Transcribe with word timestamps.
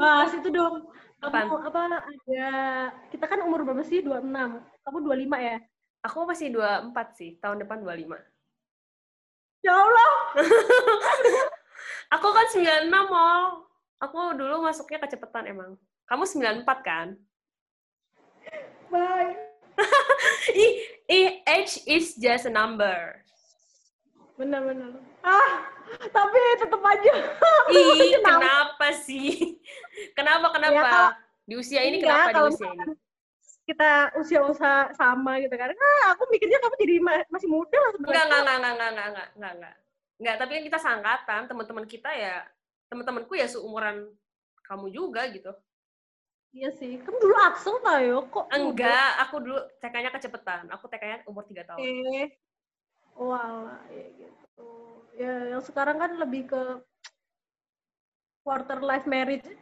Bahas 0.00 0.32
itu 0.32 0.48
dong. 0.48 0.88
Apaan? 1.20 1.52
Kamu 1.52 1.68
apa 1.68 1.80
ada 1.84 2.00
kita 3.12 3.28
kan 3.28 3.44
umur 3.44 3.60
berapa 3.68 3.84
sih? 3.84 4.00
26. 4.00 4.24
Kamu 4.88 4.96
25 5.04 5.36
ya? 5.36 5.56
Aku 6.08 6.24
masih 6.24 6.48
24 6.48 7.12
sih, 7.12 7.36
tahun 7.44 7.60
depan 7.60 7.84
25. 7.84 8.16
Ya 9.60 9.76
Allah. 9.76 10.12
Aku 12.16 12.28
kan 12.32 12.46
96, 12.48 12.88
Mol. 12.88 13.68
Aku 14.00 14.32
dulu 14.32 14.64
masuknya 14.64 15.04
kecepetan 15.04 15.44
emang. 15.44 15.76
Kamu 16.08 16.24
94 16.24 16.64
kan? 16.80 17.20
Bye. 18.88 19.36
Ih, 21.12 21.44
age 21.44 21.84
is 21.84 22.16
just 22.16 22.48
a 22.48 22.52
number. 22.52 23.20
Benar 24.40 24.60
benar. 24.64 24.88
Ah, 25.20 25.68
tapi 26.08 26.38
tetap 26.56 26.80
aja. 26.80 27.12
Ih, 27.76 28.16
Kenapa? 28.16 28.40
kenapa 28.40 28.86
sih? 28.96 29.60
Kenapa, 30.16 30.48
kenapa? 30.50 30.72
Ya, 30.72 30.82
kalau- 30.82 31.14
di 31.44 31.54
usia 31.58 31.82
ini 31.82 31.98
Iya, 31.98 32.04
kenapa 32.06 32.28
di 32.30 32.34
kalau 32.34 32.48
usia 32.48 32.70
ini? 32.70 32.94
kita 33.60 33.90
usia-usia 34.16 34.74
sama 34.94 35.38
gitu 35.38 35.54
kan. 35.54 35.70
Ah, 35.70 36.14
aku 36.14 36.26
mikirnya 36.26 36.58
kamu 36.58 36.74
jadi 36.74 36.94
ma- 36.98 37.28
masih 37.28 37.46
muda 37.46 37.76
lah 37.76 37.90
sebenarnya. 37.92 38.16
enggak, 38.16 38.26
enggak, 38.26 38.40
enggak, 38.40 38.56
enggak, 38.56 38.72
enggak, 38.72 39.08
enggak, 39.10 39.28
enggak, 39.30 39.52
enggak. 39.54 39.74
Enggak, 40.20 40.34
tapi 40.36 40.50
kan 40.50 40.62
kita 40.66 40.78
seangkatan, 40.80 41.40
teman-teman 41.46 41.84
kita 41.86 42.10
ya, 42.10 42.34
teman-temanku 42.88 43.32
ya 43.34 43.46
seumuran 43.46 43.96
kamu 44.64 44.86
juga 44.90 45.22
gitu. 45.28 45.52
Iya 46.50 46.70
sih. 46.72 46.98
Kamu 46.98 47.16
dulu 47.16 47.34
Axel 47.36 47.78
tayo 47.78 48.16
kok. 48.26 48.46
muda? 48.46 48.56
Enggak, 48.58 49.10
aku 49.22 49.36
dulu 49.38 49.58
TK-nya 49.78 50.10
kecepetan. 50.10 50.66
Aku 50.74 50.84
TK-nya 50.86 51.22
umur 51.24 51.46
3 51.46 51.62
tahun. 51.62 51.78
Eh. 51.78 52.26
Walah, 53.16 53.82
ya 53.90 54.06
gitu. 54.18 54.70
Ya, 55.16 55.34
yang 55.56 55.62
sekarang 55.62 55.98
kan 55.98 56.16
lebih 56.18 56.48
ke 56.50 56.62
quarter 58.44 58.80
life 58.82 59.06
marriage. 59.06 59.46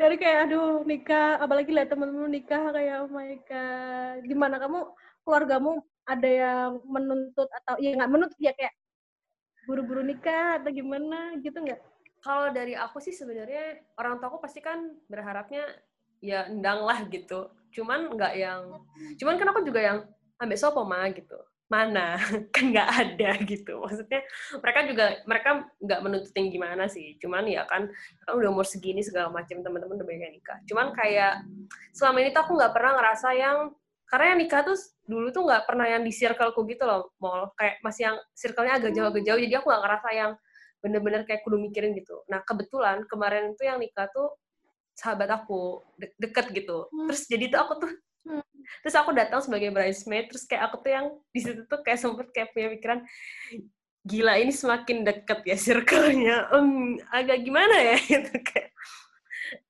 Dari 0.00 0.16
kayak 0.16 0.48
aduh 0.48 0.80
nikah, 0.88 1.36
apalagi 1.36 1.76
lihat 1.76 1.92
temen-temen 1.92 2.32
nikah 2.32 2.72
kayak 2.72 3.04
oh 3.04 3.10
my 3.12 3.36
god. 3.44 4.24
Gimana 4.24 4.56
kamu 4.56 4.80
keluargamu 5.24 5.84
ada 6.08 6.28
yang 6.28 6.80
menuntut 6.88 7.48
atau 7.52 7.76
ya 7.76 7.92
nggak 7.94 8.10
menuntut 8.10 8.40
ya 8.40 8.56
kayak 8.56 8.72
buru-buru 9.68 10.00
nikah 10.00 10.56
atau 10.56 10.72
gimana 10.72 11.36
gitu 11.44 11.60
nggak? 11.60 11.78
Kalau 12.20 12.48
dari 12.52 12.72
aku 12.76 13.00
sih 13.00 13.12
sebenarnya 13.12 13.80
orang 14.00 14.20
tua 14.20 14.32
aku 14.32 14.40
pasti 14.40 14.64
kan 14.64 14.92
berharapnya 15.08 15.68
ya 16.20 16.46
endang 16.46 16.84
lah 16.84 17.04
gitu. 17.08 17.48
Cuman 17.72 18.12
enggak 18.12 18.36
yang, 18.36 18.84
cuman 19.16 19.34
kan 19.40 19.48
aku 19.50 19.60
juga 19.64 19.80
yang 19.80 19.98
ambil 20.40 20.58
sopo 20.60 20.84
mah 20.84 21.08
gitu. 21.12 21.36
Mana 21.70 22.18
kan 22.54 22.64
nggak 22.70 22.90
ada 22.90 23.30
gitu. 23.44 23.80
Maksudnya 23.80 24.20
mereka 24.58 24.78
juga 24.86 25.04
mereka 25.24 25.50
nggak 25.80 26.00
menuntut 26.02 26.32
yang 26.36 26.48
gimana 26.52 26.84
sih. 26.86 27.16
Cuman 27.18 27.46
ya 27.48 27.64
kan 27.64 27.88
kan 28.26 28.32
udah 28.36 28.48
umur 28.52 28.66
segini 28.66 29.00
segala 29.00 29.32
macam 29.32 29.62
teman-teman 29.64 29.96
udah 29.96 30.08
banyak 30.08 30.30
nikah. 30.34 30.58
Cuman 30.68 30.92
kayak 30.94 31.46
selama 31.94 32.20
ini 32.22 32.30
tuh 32.34 32.42
aku 32.42 32.52
nggak 32.58 32.72
pernah 32.74 32.92
ngerasa 32.98 33.28
yang 33.34 33.58
karena 34.10 34.34
yang 34.34 34.38
nikah 34.42 34.60
tuh 34.66 34.76
dulu 35.06 35.30
tuh 35.30 35.42
nggak 35.46 35.62
pernah 35.70 35.86
yang 35.86 36.02
di 36.02 36.10
circleku 36.10 36.66
gitu 36.66 36.82
loh, 36.82 37.14
mall 37.22 37.54
kayak 37.54 37.78
masih 37.86 38.10
yang 38.10 38.16
circle-nya 38.34 38.82
agak 38.82 38.90
jauh 38.90 39.06
agak 39.06 39.22
jauh. 39.22 39.38
Jadi 39.38 39.54
aku 39.54 39.66
nggak 39.70 39.82
ngerasa 39.86 40.08
yang 40.10 40.32
bener-bener 40.82 41.22
kayak 41.28 41.46
kudu 41.46 41.62
mikirin 41.62 41.94
gitu. 41.94 42.26
Nah 42.26 42.42
kebetulan 42.42 43.06
kemarin 43.06 43.54
tuh 43.54 43.70
yang 43.70 43.78
nikah 43.78 44.10
tuh 44.10 44.34
sahabat 45.00 45.32
aku 45.32 45.80
de- 45.96 46.12
deket 46.20 46.52
gitu. 46.52 46.84
Hmm. 46.92 47.08
Terus 47.08 47.22
jadi 47.24 47.44
tuh 47.48 47.60
aku 47.64 47.74
tuh 47.80 47.92
Hmm. 48.20 48.44
terus 48.84 48.92
aku 49.00 49.16
datang 49.16 49.40
sebagai 49.40 49.72
bridesmaid 49.72 50.28
terus 50.28 50.44
kayak 50.44 50.68
aku 50.68 50.84
tuh 50.84 50.92
yang 50.92 51.06
di 51.32 51.40
situ 51.40 51.64
tuh 51.64 51.80
kayak 51.80 51.96
sempet 52.04 52.28
kayak 52.36 52.52
punya 52.52 52.68
pikiran 52.76 53.00
gila 54.04 54.36
ini 54.36 54.52
semakin 54.52 55.08
deket 55.08 55.40
ya 55.48 55.56
circle-nya 55.56 56.52
Em, 56.52 57.00
agak 57.08 57.40
gimana 57.40 57.72
ya 57.80 57.96
gitu 58.12 58.28
kayak 58.44 58.76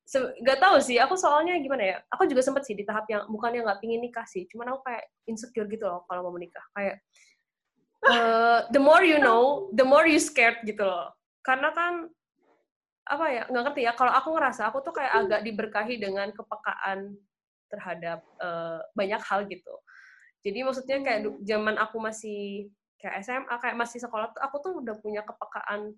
Se- 0.02 0.34
gak 0.42 0.58
tahu 0.58 0.82
sih 0.82 0.98
aku 0.98 1.14
soalnya 1.14 1.54
gimana 1.62 1.94
ya 1.94 1.96
aku 2.10 2.26
juga 2.26 2.42
sempet 2.42 2.66
sih 2.66 2.74
di 2.74 2.82
tahap 2.82 3.06
yang 3.06 3.22
bukan 3.30 3.54
yang 3.54 3.70
nggak 3.70 3.78
pingin 3.78 4.02
nikah 4.02 4.26
sih 4.26 4.42
cuman 4.50 4.74
aku 4.74 4.82
kayak 4.82 5.06
insecure 5.30 5.70
gitu 5.70 5.86
loh 5.86 6.02
kalau 6.10 6.26
mau 6.26 6.34
menikah 6.34 6.66
kayak 6.74 6.98
eh, 8.10 8.60
the 8.74 8.82
more 8.82 9.06
you 9.06 9.22
know 9.22 9.70
the 9.78 9.86
more 9.86 10.10
you 10.10 10.18
scared 10.18 10.58
gitu 10.66 10.82
loh 10.82 11.14
karena 11.46 11.70
kan 11.70 12.10
apa 13.06 13.24
ya 13.32 13.42
nggak 13.50 13.62
ngerti 13.70 13.80
ya. 13.86 13.92
Kalau 13.96 14.12
aku 14.14 14.28
ngerasa 14.36 14.62
aku 14.70 14.78
tuh 14.86 14.94
kayak 14.94 15.12
agak 15.26 15.40
diberkahi 15.46 15.94
dengan 15.98 16.28
kepekaan 16.34 17.14
terhadap 17.70 18.20
eh, 18.42 18.80
banyak 18.94 19.22
hal 19.22 19.46
gitu. 19.46 19.74
Jadi 20.40 20.58
maksudnya 20.64 20.96
kayak 21.04 21.20
du- 21.26 21.40
zaman 21.44 21.76
aku 21.76 21.96
masih 22.00 22.70
kayak 23.00 23.24
SMA 23.24 23.54
kayak 23.60 23.76
masih 23.76 23.98
sekolah 24.00 24.32
tuh 24.32 24.40
aku 24.44 24.56
tuh 24.60 24.72
udah 24.84 24.94
punya 25.00 25.22
kepekaan 25.24 25.96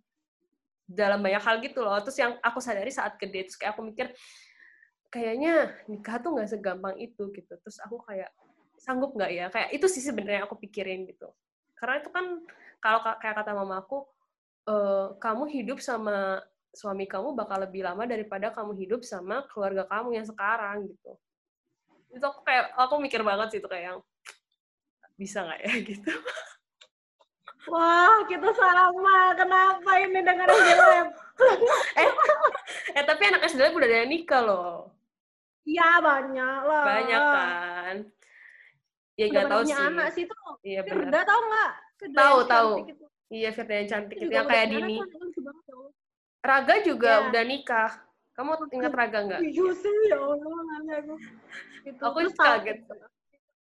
dalam 0.86 1.20
banyak 1.22 1.42
hal 1.42 1.56
gitu 1.62 1.80
loh. 1.82 1.96
Terus 2.02 2.18
yang 2.20 2.32
aku 2.42 2.58
sadari 2.60 2.90
saat 2.92 3.16
gede 3.18 3.48
terus 3.48 3.56
kayak 3.58 3.72
aku 3.76 3.82
mikir 3.86 4.10
kayaknya 5.12 5.76
nikah 5.90 6.16
tuh 6.24 6.32
nggak 6.36 6.48
segampang 6.50 6.96
itu 6.98 7.28
gitu. 7.36 7.52
Terus 7.60 7.78
aku 7.84 8.00
kayak 8.08 8.30
sanggup 8.80 9.12
nggak 9.14 9.30
ya? 9.32 9.46
Kayak 9.52 9.68
itu 9.76 9.86
sih 9.90 10.02
sebenarnya 10.02 10.48
aku 10.48 10.56
pikirin 10.58 11.04
gitu. 11.08 11.28
Karena 11.76 12.00
itu 12.00 12.08
kan 12.10 12.24
kalau 12.82 13.00
ka- 13.04 13.18
kayak 13.20 13.36
kata 13.42 13.52
mama 13.54 13.82
aku 13.84 14.06
eh, 14.68 15.06
kamu 15.20 15.44
hidup 15.52 15.78
sama 15.82 16.40
suami 16.72 17.04
kamu 17.04 17.36
bakal 17.36 17.60
lebih 17.60 17.84
lama 17.84 18.08
daripada 18.08 18.48
kamu 18.48 18.72
hidup 18.74 19.00
sama 19.04 19.44
keluarga 19.52 19.84
kamu 19.84 20.16
yang 20.16 20.26
sekarang 20.26 20.88
gitu 20.88 21.12
itu 22.12 22.24
aku 22.24 22.40
kayak 22.44 22.72
aku 22.76 22.94
mikir 22.96 23.20
banget 23.20 23.48
sih 23.52 23.58
itu 23.60 23.68
kayak 23.68 23.84
yang 23.92 23.98
bisa 25.14 25.44
nggak 25.44 25.60
ya 25.60 25.72
gitu 25.92 26.12
Wah, 27.62 28.26
kita 28.26 28.50
sama. 28.58 29.38
Kenapa 29.38 29.94
ini 30.02 30.18
dengan 30.18 30.50
jelek? 30.50 31.06
eh 32.02 32.10
eh 32.98 33.04
tapi 33.06 33.22
anak 33.30 33.46
SD 33.46 33.70
udah 33.70 33.86
ada 33.86 33.96
yang 34.02 34.10
nikah 34.10 34.42
loh 34.42 34.90
Iya, 35.62 36.02
banyak 36.02 36.58
lah. 36.66 36.82
banyak 36.82 37.22
kan 37.22 37.96
ya 39.14 39.24
nggak 39.30 39.46
tahu 39.46 39.62
sih 39.62 39.76
anak 39.78 40.08
sih 40.10 40.24
tuh. 40.26 40.58
iya 40.66 40.80
Firda 40.82 41.06
benar 41.06 41.22
tahu 41.22 41.40
nggak? 41.46 41.70
Firda 42.02 42.18
Tahu, 42.18 42.34
yang 42.34 42.50
tahu. 42.50 42.70
itu. 42.82 43.04
iya 43.30 43.50
Firda 43.54 43.74
yang 43.78 43.88
cantik 43.94 44.16
Itu 44.18 44.32
yang 44.34 44.46
kayak 44.50 44.66
Dini 44.66 44.96
tau. 44.98 45.21
Raga 46.42 46.74
juga 46.82 47.10
Iya. 47.22 47.24
udah 47.30 47.42
nikah 47.46 47.90
kamu 48.32 48.50
ingat 48.72 48.92
Raga 48.92 49.18
nggak 49.22 49.40
Iya 49.44 49.66
sih, 49.76 49.96
ya 50.10 50.18
Allah, 50.18 50.58
nanya 50.74 50.94
aku. 50.98 51.14
Gitu. 51.84 52.00
Aku 52.02 52.16
Terus 52.18 52.34
tahu- 52.34 52.48
kaget. 52.58 52.78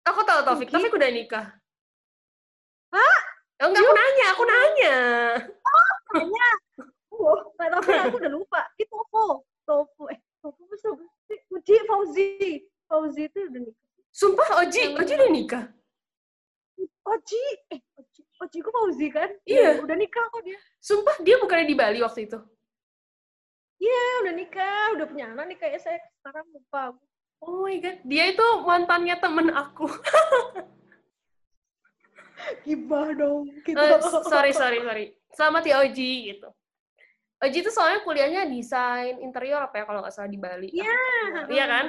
aku 0.03 0.19
tahu 0.21 0.39
Taufik 0.43 0.67
Gigi. 0.67 0.75
Taufik 0.77 0.93
udah 0.93 1.09
nikah 1.09 1.45
Hah? 2.89 3.17
Oh, 3.59 3.67
enggak, 3.69 3.83
aku 3.83 3.93
nanya, 3.93 4.25
aku 4.33 4.43
nanya. 4.47 4.95
Wah, 7.11 7.39
nggak 7.53 7.69
tahu 7.75 7.91
aku 8.07 8.17
udah 8.17 8.31
lupa. 8.31 8.61
Itu 8.79 8.95
Tofu. 8.95 9.43
Tofu. 9.67 10.03
Eh, 10.09 10.19
Tofu 10.39 10.63
sih? 10.73 10.95
Uji 11.51 11.75
Fauzi. 11.85 12.27
Fauzi 12.87 13.27
itu 13.27 13.37
udah 13.45 13.61
nikah. 13.61 13.85
Sumpah, 14.09 14.63
Oji, 14.63 14.95
Oji 14.95 15.11
udah 15.13 15.29
nikah? 15.29 15.63
Oji. 17.05 17.43
Eh, 17.69 17.77
Oji. 17.99 18.21
Oji 18.41 18.57
ku 18.63 18.69
Fauzi 18.73 19.07
kan? 19.13 19.29
Iya. 19.45 19.83
Udah 19.83 19.93
nikah 19.93 20.23
kok 20.31 20.41
dia. 20.41 20.57
Sumpah, 20.79 21.19
dia 21.21 21.35
bukannya 21.37 21.67
di 21.67 21.75
Bali 21.77 21.99
waktu 22.01 22.25
itu? 22.25 22.39
Iya, 23.79 24.27
udah 24.27 24.33
nikah. 24.35 24.85
Udah 24.99 25.07
punya 25.07 25.31
anak 25.31 25.47
nih 25.49 25.57
kayak 25.57 25.79
saya. 25.79 25.99
Sekarang 26.19 26.45
lupa. 26.51 26.91
Oh 27.39 27.63
my 27.63 27.79
God, 27.79 28.03
dia 28.03 28.35
itu 28.35 28.47
mantannya 28.67 29.15
temen 29.15 29.47
aku. 29.55 29.87
Gibah 32.67 33.15
dong. 33.15 33.47
Gitu. 33.63 33.79
Eh, 33.79 33.99
sorry, 34.27 34.51
sorry, 34.51 34.83
sorry. 34.83 35.15
Selamat 35.31 35.63
ya, 35.63 35.79
Oji, 35.79 36.35
gitu. 36.35 36.51
Oji 37.39 37.63
itu 37.63 37.71
soalnya 37.71 38.03
kuliahnya 38.03 38.43
desain 38.51 39.23
interior 39.23 39.63
apa 39.63 39.79
ya, 39.79 39.83
kalau 39.87 40.03
nggak 40.03 40.11
salah 40.11 40.27
di 40.27 40.35
Bali. 40.35 40.67
Iya. 40.75 40.99
Iya 41.47 41.65
kan? 41.71 41.85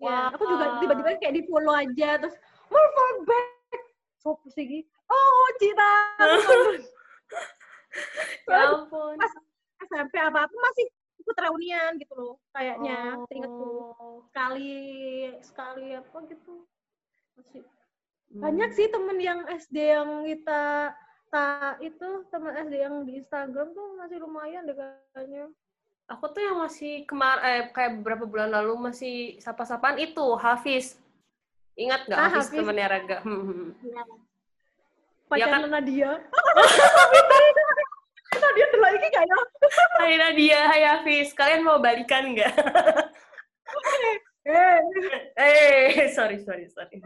Ya, 0.00 0.32
aku 0.32 0.48
juga 0.48 0.64
Wah. 0.64 0.80
tiba-tiba 0.80 1.20
kayak 1.20 1.34
di 1.36 1.42
follow 1.44 1.76
aja 1.76 2.16
terus 2.16 2.36
mau 2.72 2.88
follow 2.96 3.28
back. 3.28 3.80
Sopo 4.16 4.48
sih 4.48 4.64
Gi? 4.64 4.80
Oh, 5.12 5.44
Cita. 5.60 5.92
Ya 8.48 8.72
ampun. 8.72 9.20
Pas 9.20 9.32
SMP 9.88 10.14
apa-apa 10.16 10.52
masih 10.52 10.86
ikut 11.18 11.36
reunian 11.36 11.96
gitu 11.96 12.14
loh 12.14 12.34
kayaknya. 12.50 13.16
Oh. 13.48 14.22
sekali 14.28 14.76
sekali 15.40 15.96
apa 15.96 16.16
gitu. 16.28 16.54
Masih 17.34 17.62
Hmm. 18.28 18.44
banyak 18.44 18.76
sih 18.76 18.92
temen 18.92 19.16
yang 19.16 19.40
SD 19.48 19.76
yang 19.80 20.20
kita 20.20 20.92
tak 21.28 21.80
itu 21.80 22.08
teman 22.28 22.60
SD 22.60 22.74
yang 22.76 22.94
di 23.02 23.16
Instagram 23.18 23.72
tuh 23.72 23.96
masih 23.96 24.20
lumayan 24.20 24.68
deh 24.68 24.76
kayaknya. 24.76 25.48
Aku 26.08 26.28
tuh 26.28 26.40
yang 26.40 26.60
masih 26.60 27.08
kemar 27.08 27.40
eh, 27.40 27.72
kayak 27.72 28.00
beberapa 28.00 28.28
bulan 28.28 28.52
lalu 28.52 28.92
masih 28.92 29.40
sapa-sapaan 29.40 29.96
itu 29.96 30.20
Hafiz. 30.36 31.00
Ingat 31.72 32.04
nggak 32.04 32.20
Ah, 32.20 32.28
Hafiz, 32.28 32.52
Hafiz. 32.52 32.58
temennya 32.60 32.86
Raga? 32.92 33.16
Hmm, 33.24 33.40
hmm. 33.40 33.68
Ya. 33.80 33.96
Ya 33.96 34.04
kan? 34.04 35.60
Pacarnya 35.64 35.68
Nadia. 35.72 36.10
Nadia 38.28 38.66
dulu 38.72 38.82
lagi 38.84 39.06
gak 39.08 39.24
ya? 39.24 39.38
Hai 39.98 40.14
Nadia, 40.16 40.60
hai 40.70 40.82
Hafiz. 40.86 41.34
Kalian 41.34 41.66
mau 41.66 41.82
balikan 41.82 42.32
nggak? 42.34 42.54
Eh, 44.48 44.80
eh, 45.36 46.08
sorry, 46.16 46.40
sorry, 46.40 46.70
sorry. 46.72 47.02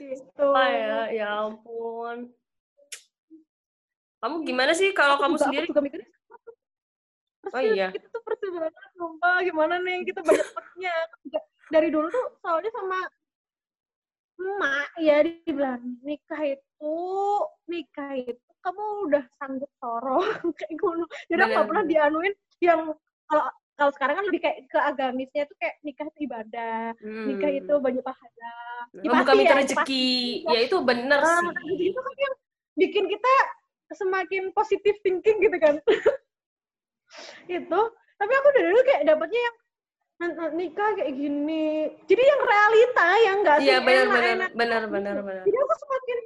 gitu. 0.00 0.46
Apa 0.48 0.62
ya? 0.72 0.98
Ya 1.12 1.28
ampun. 1.44 2.32
Kamu 4.22 4.48
gimana 4.48 4.72
sih 4.72 4.96
kalau 4.96 5.20
Aku 5.20 5.28
kamu 5.28 5.36
juga, 5.36 5.44
sendiri? 5.44 5.66
Juga 5.68 5.82
mikirnya 5.84 6.08
Oh 7.54 7.62
iya. 7.62 7.94
kita 7.94 8.10
tuh 8.10 8.22
persis 8.26 8.50
banget 8.50 8.74
sumpah 8.98 9.38
gimana 9.46 9.78
nih 9.78 10.02
kita 10.02 10.18
banyak 10.18 10.48
pernya 10.50 10.94
dari 11.70 11.88
dulu 11.94 12.10
tuh 12.10 12.26
soalnya 12.42 12.74
sama 12.74 12.98
emak 14.36 14.88
ya 14.98 15.22
dibilang 15.22 15.82
nikah 16.02 16.42
itu 16.42 16.98
nikah 17.70 18.12
itu 18.18 18.45
kamu 18.66 18.82
udah 19.06 19.22
sanggup 19.38 19.70
sorong 19.78 20.26
kayak 20.58 20.72
gitu. 20.74 21.04
Jadi 21.30 21.40
aku 21.40 21.52
gak 21.54 21.68
pernah 21.70 21.84
dianuin 21.86 22.34
yang 22.58 22.80
kalau 23.26 23.46
kalau 23.76 23.92
sekarang 23.92 24.16
kan 24.16 24.24
lebih 24.24 24.40
kayak 24.40 24.58
ke 24.66 24.78
agamisnya 24.80 25.44
tuh 25.44 25.56
kayak 25.60 25.76
nikah 25.84 26.08
itu 26.08 26.18
ibadah 26.24 26.80
nikah 26.98 27.50
Hmm. 27.52 27.60
itu 27.60 27.74
banyak 27.76 28.02
pahala. 28.02 28.56
Ya, 28.96 29.10
pasti 29.12 29.30
pintu 29.30 29.44
ya, 29.44 29.56
rezeki. 29.60 30.08
Ya. 30.48 30.58
Itu 30.64 30.76
bener 30.80 31.20
Ah, 31.20 31.40
sih. 31.44 31.76
gitu 31.76 31.98
kan 32.00 32.14
yang 32.16 32.34
bikin 32.74 33.04
kita 33.06 33.32
semakin 33.92 34.42
positif 34.50 34.96
thinking 35.00 35.38
gitu 35.38 35.56
kan. 35.56 35.76
Itu 37.46 37.80
tapi 38.16 38.32
aku 38.32 38.48
dari 38.50 38.66
dulu 38.66 38.80
kayak 38.82 39.02
dapetnya 39.04 39.40
yang 39.40 39.56
"N- 40.16 40.32
n- 40.40 40.54
nikah 40.56 40.96
kayak 40.96 41.12
gini. 41.12 41.92
Jadi 42.08 42.22
yang 42.24 42.40
realita 42.40 43.06
yang 43.20 43.36
enggak 43.44 43.56
sih 43.60 43.68
Iya 43.68 43.78
benar 43.78 44.06
benar 44.08 44.50
benar 44.56 44.82
benar 44.88 45.16
benar. 45.20 45.42
jadi 45.44 45.56
aku 45.60 45.74
semakin 45.76 46.18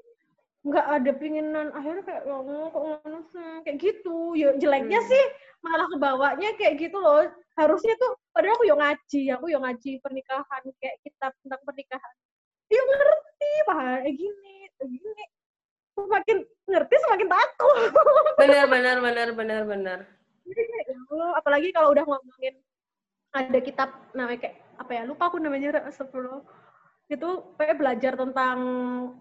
nggak 0.61 0.87
ada 0.87 1.11
pinginan. 1.17 1.67
Akhirnya 1.73 2.03
kayak 2.05 2.23
ya 2.29 2.35
Allah, 2.37 2.65
kok 2.69 2.83
ngono? 2.85 3.19
Sih 3.33 3.53
kayak 3.65 3.79
gitu. 3.81 4.17
Ya 4.37 4.49
jeleknya 4.61 5.01
Hmm. 5.01 5.09
sih 5.09 5.25
malah 5.61 5.87
kebawanya 5.89 6.49
kayak 6.57 6.75
gitu 6.81 6.97
loh. 7.01 7.25
Harusnya 7.57 7.95
tuh 8.01 8.17
padahal 8.33 8.57
aku 8.57 8.65
yang 8.69 8.81
ngaji 8.81 9.23
aku 9.33 9.47
yang 9.53 9.63
ngaji 9.65 10.01
pernikahan 10.01 10.63
kayak 10.81 10.97
kitab 11.05 11.33
tentang 11.45 11.61
pernikahan. 11.65 12.13
Dia 12.69 12.81
ngerti 12.81 13.51
paham 13.67 13.99
kayak 14.05 14.15
gini 14.17 14.55
gini. 14.81 15.25
Semakin 15.97 16.37
ngerti 16.71 16.95
semakin 17.05 17.29
takut. 17.29 17.77
Benar 18.41 18.65
benar 18.73 18.97
benar 19.05 19.29
benar 19.37 19.63
benar. 19.69 19.99
jadi 20.41 20.63
kayak 20.67 20.87
ya 20.91 21.27
apalagi 21.37 21.69
kalau 21.71 21.93
udah 21.95 22.03
ngomongin 22.03 22.57
ada 23.31 23.59
kitab 23.63 23.93
namanya 24.19 24.49
kayak 24.49 24.57
apa 24.81 24.91
ya 24.97 25.03
lupa 25.07 25.31
aku 25.31 25.39
namanya 25.39 25.79
sebelum 25.95 26.43
itu 27.11 27.31
kayak 27.59 27.77
belajar 27.77 28.13
tentang 28.15 28.59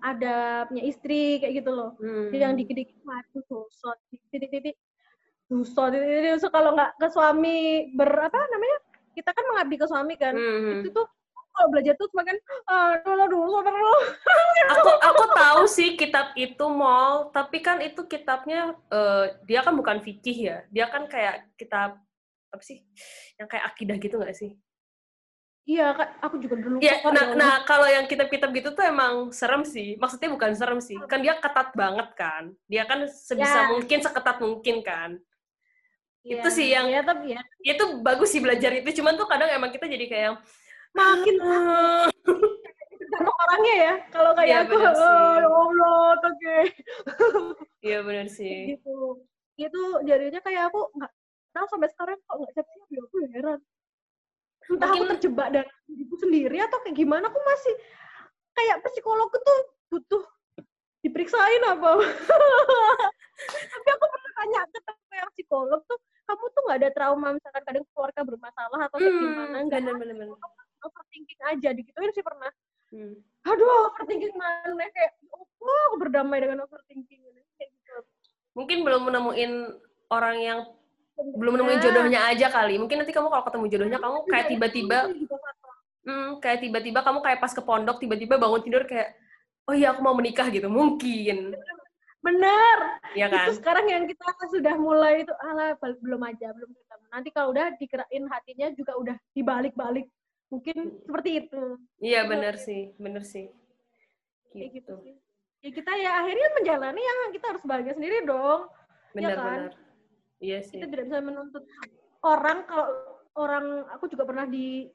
adabnya 0.05 0.81
istri 0.85 1.41
kayak 1.41 1.65
gitu 1.65 1.71
loh. 1.73 1.97
Hmm. 1.97 2.29
yang 2.29 2.53
dikit-dikit 2.53 3.01
mati 3.01 3.41
dosa 3.49 3.97
titik-titik 4.13 4.77
dosa 5.49 5.89
titik-titik 5.89 6.37
So, 6.37 6.53
kalau 6.53 6.77
nggak 6.77 7.01
ke 7.01 7.07
suami 7.09 7.89
ber 7.97 8.29
apa 8.29 8.37
namanya 8.53 8.77
kita 9.17 9.33
kan 9.33 9.43
mengabdi 9.49 9.75
ke 9.81 9.85
suami 9.89 10.13
kan. 10.21 10.37
Hmm. 10.37 10.85
itu 10.85 10.93
tuh 10.93 11.09
kalau 11.49 11.67
belajar 11.73 11.97
tuh 11.97 12.07
semakin 12.13 12.37
aduh 12.69 13.27
dulu 13.27 13.57
terus 13.65 14.05
aku 14.69 14.91
aku 15.01 15.23
tahu 15.33 15.61
sih 15.65 15.97
kitab 15.97 16.31
itu 16.37 16.65
mall 16.69 17.33
tapi 17.33 17.59
kan 17.59 17.81
itu 17.81 18.05
kitabnya 18.05 18.77
eh, 18.93 19.35
dia 19.49 19.65
kan 19.65 19.73
bukan 19.73 19.97
fikih 20.05 20.37
ya. 20.37 20.57
Dia 20.69 20.85
kan 20.93 21.09
kayak 21.09 21.49
kitab 21.57 21.97
apa 22.49 22.63
sih 22.65 22.85
yang 23.37 23.49
kayak 23.49 23.65
akidah 23.73 23.97
gitu 23.97 24.17
nggak 24.17 24.37
sih 24.37 24.53
iya 25.69 25.93
kak. 25.93 26.09
Aku 26.19 26.35
juga 26.41 26.55
dulu 26.57 26.81
ya 26.81 26.97
suka 26.97 27.13
nah, 27.13 27.25
nah 27.37 27.53
kalau 27.61 27.85
yang 27.85 28.09
kitab-kitab 28.09 28.49
gitu 28.51 28.73
tuh 28.73 28.81
emang 28.83 29.29
serem 29.29 29.61
sih. 29.61 29.93
Maksudnya 29.95 30.29
bukan 30.29 30.51
serem 30.57 30.79
sih. 30.81 30.97
Kan 31.05 31.21
dia 31.21 31.37
ketat 31.37 31.69
banget 31.73 32.09
kan. 32.17 32.43
Dia 32.65 32.89
kan 32.89 33.05
sebisa 33.05 33.69
Ya. 33.69 33.69
mungkin 33.69 33.99
seketat 34.01 34.37
mungkin 34.39 34.81
kan. 34.81 35.11
Iya. 36.19 36.43
itu 36.43 36.49
sih 36.51 36.67
yang- 36.67 36.91
ya 36.91 36.99
tapi 36.99 37.31
ya. 37.31 37.41
itu 37.63 37.83
bagus 38.01 38.33
sih 38.33 38.41
belajar 38.41 38.73
itu. 38.75 38.89
Cuman 38.99 39.15
tuh 39.15 39.23
kadang 39.23 39.47
emang 39.47 39.69
kita 39.69 39.85
jadi 39.85 40.03
kayak 40.03 40.33
makin 40.91 41.35
"Ah." 41.45 42.09
tergantung 42.99 43.37
orangnya 43.39 43.75
ya. 43.77 43.93
Kalau 44.09 44.31
kayak 44.33 44.49
Iya, 44.49 44.59
aku. 44.67 44.75
"Oh, 44.75 44.83
ya 45.37 45.47
Allah 45.47 45.99
oke. 46.19 46.57
Iya 47.87 47.97
benar 48.03 48.27
sih. 48.27 48.75
Gitu. 48.75 48.97
Itu 49.55 49.81
jadinya 50.03 50.39
kayak 50.39 50.67
aku 50.67 50.91
nggak 50.91 51.11
tahu 51.49 51.65
sampai 51.67 51.89
sekarang 51.89 52.17
kok 52.19 52.35
nggak 52.35 52.51
siap-siap 52.53 52.87
ya. 52.89 52.99
Aku 52.99 53.15
ya 53.23 53.29
heran 53.31 53.59
entah 54.69 54.87
aku 54.87 54.95
Mungkin- 54.99 55.11
terjebak 55.17 55.47
dan 55.49 55.65
diriku 55.85 56.15
sendiri 56.17 56.57
atau 56.61 56.77
kayak 56.79 56.95
gimana 56.95 57.25
aku 57.27 57.39
masih 57.41 57.73
kayak 58.53 58.77
psikolog 58.85 59.27
tuh 59.27 59.59
butuh 59.89 60.23
diperiksain 60.99 61.63
apa? 61.65 61.89
Tapi 63.71 63.87
aku 63.89 64.05
pernah 64.05 64.31
tanya 64.35 64.61
ke 64.67 64.79
temen 64.83 65.15
yang 65.15 65.31
psikolog 65.31 65.81
tuh 65.83 65.97
kamu 66.27 66.45
tuh 66.45 66.61
nggak 66.61 66.77
ada 66.77 66.89
trauma 66.91 67.27
misalkan 67.33 67.63
kadang 67.63 67.85
keluarga 67.89 68.21
bermasalah 68.21 68.79
atau 68.85 68.97
kayak 68.99 69.15
gimana 69.15 69.55
Hmm, 69.55 69.65
nggak 69.65 69.79
bener 69.81 69.93
ada. 69.95 70.01
bener 70.03 70.15
bener 70.19 70.37
overthinking 70.79 71.41
aja 71.43 71.69
digituin 71.71 72.11
sih 72.11 72.21
pernah. 72.21 72.51
Hmm. 72.89 73.13
aduh 73.43 73.89
overthinking 73.89 74.33
mana 74.33 74.85
kayak 74.89 75.11
oh 75.59 75.79
aku 75.89 75.95
berdamai 75.97 76.37
dengan 76.37 76.63
overthinking. 76.63 77.21
Ini 77.23 77.41
kayak 77.55 77.69
gitu. 77.71 77.95
Mungkin 78.53 78.77
belum 78.83 79.01
menemuin 79.03 79.51
orang 80.09 80.37
yang 80.37 80.59
belum 81.35 81.51
menemuin 81.55 81.77
Nah, 81.77 81.83
jodohnya 81.83 82.19
aja 82.27 82.47
kali. 82.47 82.75
Mungkin 82.77 82.97
nanti 83.03 83.11
kamu 83.11 83.27
kalau 83.27 83.43
ketemu 83.45 83.65
jodohnya 83.67 83.99
kamu 83.99 84.17
kayak 84.25 84.45
tiba-tiba, 84.49 84.97
itu 85.07 85.27
juga 85.27 85.37
faktor. 85.37 85.73
hmm, 86.07 86.29
kayak 86.39 86.59
tiba-tiba 86.63 86.99
kamu 87.01 87.19
kayak 87.19 87.39
pas 87.39 87.53
ke 87.53 87.61
pondok 87.61 87.97
tiba-tiba 87.99 88.35
bangun 88.35 88.61
tidur 88.63 88.83
kayak, 88.83 89.13
oh 89.67 89.75
iya 89.75 89.91
aku 89.91 90.01
mau 90.01 90.15
menikah 90.15 90.47
gitu. 90.47 90.67
Mungkin, 90.67 91.53
bener 92.19 92.77
ya 93.15 93.31
kan? 93.31 93.47
itu 93.47 93.63
sekarang 93.63 93.87
yang 93.87 94.03
kita 94.03 94.27
sudah 94.51 94.75
mulai 94.75 95.23
itu 95.23 95.31
ala 95.39 95.71
belum 95.79 96.19
aja 96.27 96.51
belum 96.51 96.67
ketemu 96.67 97.05
nanti 97.07 97.29
kalau 97.31 97.55
udah 97.55 97.71
dikerain 97.79 98.23
hatinya 98.27 98.67
juga 98.75 98.91
udah 98.99 99.15
dibalik-balik 99.31 100.03
mungkin 100.51 100.99
seperti 100.99 101.47
itu 101.47 101.63
Iya 102.03 102.27
bener 102.27 102.59
sih, 102.59 102.91
bener 102.99 103.23
sih. 103.23 103.47
kayak 104.51 104.67
gitu 104.75 104.99
Gitu. 104.99 105.03
sih 105.07 105.15
ya 105.63 105.69
kita 105.71 105.91
ya 105.95 106.11
akhirnya 106.19 106.47
menjalani 106.59 106.99
yang 106.99 107.17
kita 107.31 107.45
harus 107.55 107.63
bahagia 107.63 107.95
sendiri 107.95 108.27
dong 108.27 108.67
Bener 109.15 109.35
kan? 109.39 109.39
bener. 109.39 109.71
Iya 110.39 110.59
sih. 110.61 110.73
kita 110.73 110.87
tidak 110.87 111.05
bisa 111.05 111.19
menuntut 111.19 111.63
orang 112.21 112.63
kalau 112.63 112.87
orang 113.35 113.65
aku 113.89 114.07
juga 114.07 114.23
pernah 114.23 114.43
di 114.43 114.87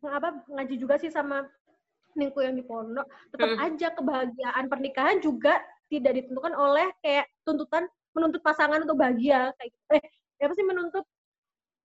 apa 0.00 0.42
ngaji 0.48 0.74
juga 0.76 0.94
sih 0.96 1.08
sama 1.08 1.42
ningku 2.12 2.38
yang 2.38 2.52
di 2.52 2.62
pondok 2.62 3.02
tetap 3.28 3.48
Hmm. 3.48 3.60
aja 3.62 3.88
kebahagiaan 3.90 4.64
pernikahan 4.66 5.18
juga 5.18 5.58
tidak 5.86 6.12
ditentukan 6.16 6.52
oleh 6.52 6.90
kayak 6.98 7.26
tuntutan 7.42 7.84
menuntut 8.12 8.40
pasangan 8.40 8.78
untuk 8.78 8.94
bahagia 8.94 9.50
kayak 9.52 9.70
gitu. 9.70 9.84
eh 9.92 10.04
apa 10.40 10.52
sih 10.52 10.64
menuntut 10.64 11.04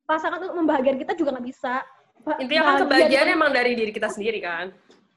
pasangan 0.03 0.37
untuk 0.39 0.55
membahagiakan 0.55 0.99
kita 0.99 1.13
juga 1.13 1.29
nggak 1.33 1.47
bisa 1.47 1.73
Ba- 2.19 2.37
Intinya 2.37 2.61
kan 2.63 2.67
bahagia 2.67 2.83
kebahagiaan 2.83 3.29
emang 3.31 3.51
dari 3.51 3.71
diri 3.73 3.89
kita 3.89 4.09
sendiri 4.09 4.39
kan. 4.39 4.73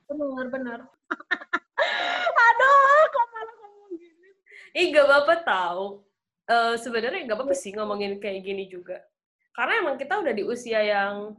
benar 0.06 0.46
benar 0.48 0.78
aduh 2.46 2.76
kok 3.08 3.26
malah 3.30 3.54
ngomong 3.56 3.92
gini 3.92 4.28
Ih 4.72 4.84
gak 4.88 5.04
apa-apa 5.04 5.34
tahu. 5.42 5.84
Eh 6.50 6.74
Sebenarnya 6.82 7.30
gak 7.30 7.38
apa-apa 7.38 7.54
sih 7.54 7.70
ngomongin 7.70 8.18
kayak 8.18 8.42
gini 8.42 8.66
juga. 8.66 8.98
Karena 9.54 9.86
emang 9.86 9.94
kita 9.94 10.18
udah 10.18 10.34
di 10.34 10.42
usia 10.42 10.82
yang 10.82 11.38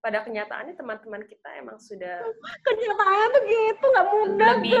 pada 0.00 0.24
kenyataannya 0.24 0.74
teman-teman 0.74 1.22
kita 1.28 1.60
emang 1.60 1.76
sudah 1.76 2.24
kenyataan 2.66 3.28
tuh 3.36 3.42
gitu 3.44 3.84
nggak 3.84 4.08
mudah 4.08 4.50
lebih. 4.56 4.80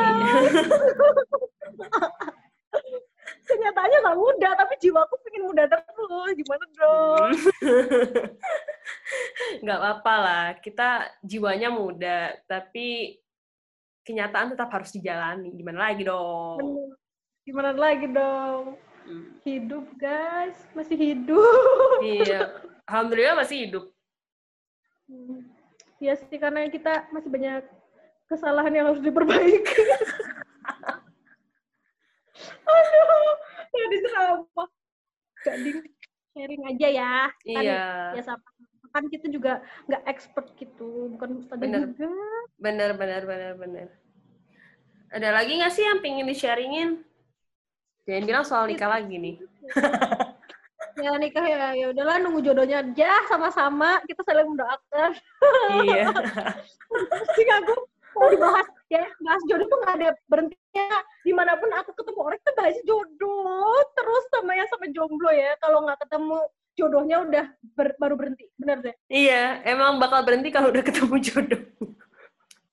kenyataannya 3.50 3.98
nggak 4.00 4.16
mudah 4.16 4.52
tapi 4.56 4.74
jiwaku 4.80 5.14
pengen 5.22 5.44
mudah 5.44 5.66
terus. 5.68 6.30
Gimana 6.34 6.64
dong 6.72 7.30
nggak 9.62 9.78
apa-apa 9.78 10.14
lah. 10.18 10.46
Kita 10.58 11.04
jiwanya 11.20 11.68
muda 11.68 12.32
tapi 12.48 13.20
kenyataan 14.08 14.56
tetap 14.56 14.72
harus 14.72 14.88
dijalani. 14.88 15.52
Gimana 15.52 15.92
lagi 15.92 16.02
dong? 16.08 16.96
Gimana 17.44 17.76
lagi 17.76 18.08
dong 18.08 18.89
Hmm, 19.06 19.40
hidup 19.44 19.84
guys. 19.96 20.56
Masih 20.76 20.96
hidup. 20.96 22.00
Iya. 22.00 22.60
Alhamdulillah 22.88 23.36
masih 23.44 23.56
hidup. 23.68 23.84
Hmm. 25.06 25.44
Iya 26.00 26.16
sih 26.16 26.38
karena 26.40 26.64
kita 26.72 27.08
masih 27.12 27.28
banyak 27.28 27.64
kesalahan 28.30 28.72
yang 28.72 28.86
harus 28.88 29.04
diperbaiki. 29.04 29.82
Aduh 32.70 33.36
jadi 33.70 33.96
serapa 34.06 34.64
jadi 35.44 35.70
sharing 36.32 36.62
aja 36.72 36.88
ya. 36.88 37.16
Kan 37.28 37.62
iya. 37.64 38.16
ya 38.16 38.22
sama. 38.24 38.48
Kan 38.90 39.06
kita 39.06 39.30
juga 39.30 39.62
nggak 39.86 40.02
expert 40.08 40.50
gitu. 40.56 41.12
Bukan 41.14 41.44
ustazah 41.44 41.60
Bener. 41.60 41.92
juga. 41.92 42.10
Benar 42.56 42.96
benar 42.96 43.22
benar 43.28 43.54
benar 43.60 43.88
ada 45.10 45.28
lagi 45.34 45.58
nggak 45.58 45.74
sih 45.74 45.82
yang 45.82 45.98
pengen 45.98 46.26
di 46.26 46.36
sharingin 46.38 47.02
jangan 48.06 48.24
bilang 48.26 48.44
soal 48.46 48.64
nikah 48.68 48.90
lagi 48.90 49.16
nih. 49.16 49.36
Ya 51.00 51.16
nikah 51.16 51.46
ya 51.46 51.72
ya 51.72 51.86
udahlah 51.96 52.20
nunggu 52.20 52.44
jodohnya 52.44 52.84
aja 52.84 53.24
sama-sama 53.24 54.04
kita 54.04 54.20
saling 54.20 54.52
mendoakan. 54.52 55.16
Iya. 55.86 56.12
Sih 57.38 57.46
aku 57.46 57.72
mau 58.16 58.28
dibahas 58.28 58.68
ya 58.92 59.08
bahas 59.24 59.40
jodoh 59.48 59.64
tuh 59.70 59.78
nggak 59.80 59.94
ada 59.96 60.08
berhentinya. 60.28 61.00
Di 61.24 61.32
mana 61.32 61.56
pun 61.56 61.72
aku 61.72 61.96
ketemu 61.96 62.20
orang 62.20 62.38
kita 62.42 62.52
bahas 62.58 62.76
jodoh 62.84 63.80
terus 63.96 64.24
sama 64.34 64.52
yang 64.52 64.68
sama 64.68 64.92
jomblo 64.92 65.30
ya. 65.32 65.56
Kalau 65.62 65.88
nggak 65.88 66.04
ketemu 66.04 66.36
jodohnya 66.76 67.16
udah 67.24 67.44
ber- 67.76 67.96
baru 67.96 68.14
berhenti. 68.20 68.44
Bener 68.60 68.76
deh 68.84 68.94
iya 69.08 69.62
emang 69.64 69.96
bakal 69.96 70.20
berhenti 70.26 70.52
kalau 70.52 70.68
udah 70.68 70.84
ketemu 70.84 71.16
jodoh 71.22 71.62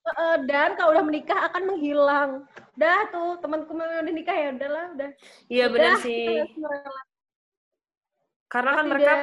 Uh, 0.08 0.38
dan 0.48 0.80
kalau 0.80 0.96
udah 0.96 1.04
menikah 1.04 1.52
akan 1.52 1.64
menghilang. 1.68 2.32
Dah 2.80 3.12
tuh 3.12 3.42
temanku 3.44 3.76
yang 3.76 4.08
udah 4.08 4.16
nikah 4.16 4.36
ya 4.38 4.50
udahlah 4.56 4.86
udah. 4.96 5.12
Iya 5.52 5.66
benar 5.68 5.94
sih. 6.00 6.48
Karena 8.48 8.72
kan 8.80 8.86
mereka 8.88 9.14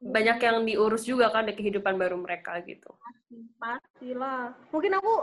banyak 0.00 0.38
yang 0.42 0.56
diurus 0.66 1.04
juga 1.06 1.30
kan 1.30 1.46
di 1.46 1.54
kehidupan 1.54 1.94
baru 1.94 2.18
mereka 2.18 2.58
gitu. 2.66 2.90
Pasti, 3.60 4.16
lah. 4.16 4.50
Mungkin 4.74 4.98
aku 4.98 5.14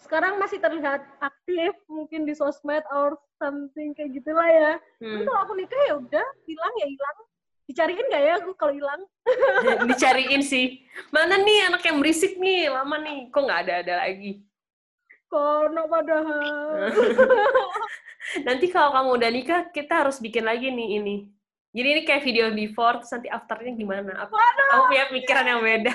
sekarang 0.00 0.40
masih 0.40 0.62
terlihat 0.62 1.04
aktif 1.20 1.76
mungkin 1.90 2.24
di 2.24 2.32
sosmed 2.32 2.84
or 2.94 3.20
something 3.36 3.92
kayak 3.92 4.16
gitulah 4.16 4.48
ya. 4.48 4.72
Hmm. 5.02 5.20
Tapi 5.20 5.22
kalau 5.28 5.40
aku 5.44 5.52
nikah 5.58 5.80
ya 5.84 5.94
udah 6.00 6.26
hilang 6.48 6.74
ya 6.80 6.86
hilang 6.88 7.16
dicariin 7.64 8.06
gak 8.12 8.22
ya 8.22 8.32
aku 8.40 8.52
kalau 8.56 8.72
hilang? 8.76 9.02
dicariin 9.88 10.42
sih. 10.44 10.84
Mana 11.08 11.40
nih 11.40 11.72
anak 11.72 11.82
yang 11.84 11.96
berisik 12.00 12.36
nih, 12.36 12.68
lama 12.68 13.00
nih, 13.00 13.32
kok 13.32 13.42
nggak 13.42 13.60
ada-ada 13.66 13.94
lagi? 14.04 14.44
Kono 15.28 15.88
padahal. 15.88 16.92
nanti 18.46 18.66
kalau 18.68 18.92
kamu 18.92 19.10
udah 19.16 19.30
nikah, 19.32 19.62
kita 19.72 20.04
harus 20.04 20.20
bikin 20.20 20.44
lagi 20.44 20.68
nih 20.70 21.00
ini. 21.00 21.16
Jadi 21.74 21.88
ini 21.90 22.02
kayak 22.06 22.22
video 22.22 22.54
before, 22.54 23.02
terus 23.02 23.10
nanti 23.10 23.28
afternya 23.32 23.72
gimana? 23.74 24.12
Apa 24.28 24.36
kamu 24.36 24.82
punya 24.92 25.04
pikiran 25.10 25.46
yang 25.48 25.62
beda? 25.64 25.94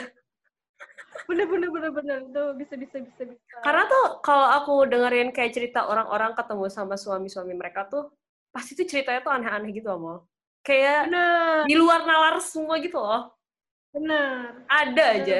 bener 1.30 1.46
bener 1.46 1.70
bener 1.70 1.92
bener 1.94 2.18
itu 2.26 2.44
bisa 2.58 2.74
bisa 2.74 2.98
bisa 3.06 3.22
bisa. 3.22 3.56
Karena 3.62 3.86
tuh 3.86 4.18
kalau 4.26 4.50
aku 4.50 4.74
dengerin 4.90 5.30
kayak 5.30 5.54
cerita 5.54 5.86
orang-orang 5.86 6.34
ketemu 6.34 6.66
sama 6.74 6.98
suami-suami 6.98 7.54
mereka 7.54 7.86
tuh 7.86 8.10
pasti 8.50 8.74
tuh 8.74 8.90
ceritanya 8.90 9.22
tuh 9.22 9.34
aneh-aneh 9.38 9.70
gitu 9.70 9.94
loh 9.94 10.26
kayak 10.70 11.10
Bener. 11.10 11.66
di 11.66 11.74
luar 11.74 12.06
nalar 12.06 12.38
semua 12.46 12.78
gitu 12.78 13.02
loh. 13.02 13.34
Benar. 13.90 14.70
Ada 14.70 14.94
Bener. 14.94 15.18
aja. 15.26 15.38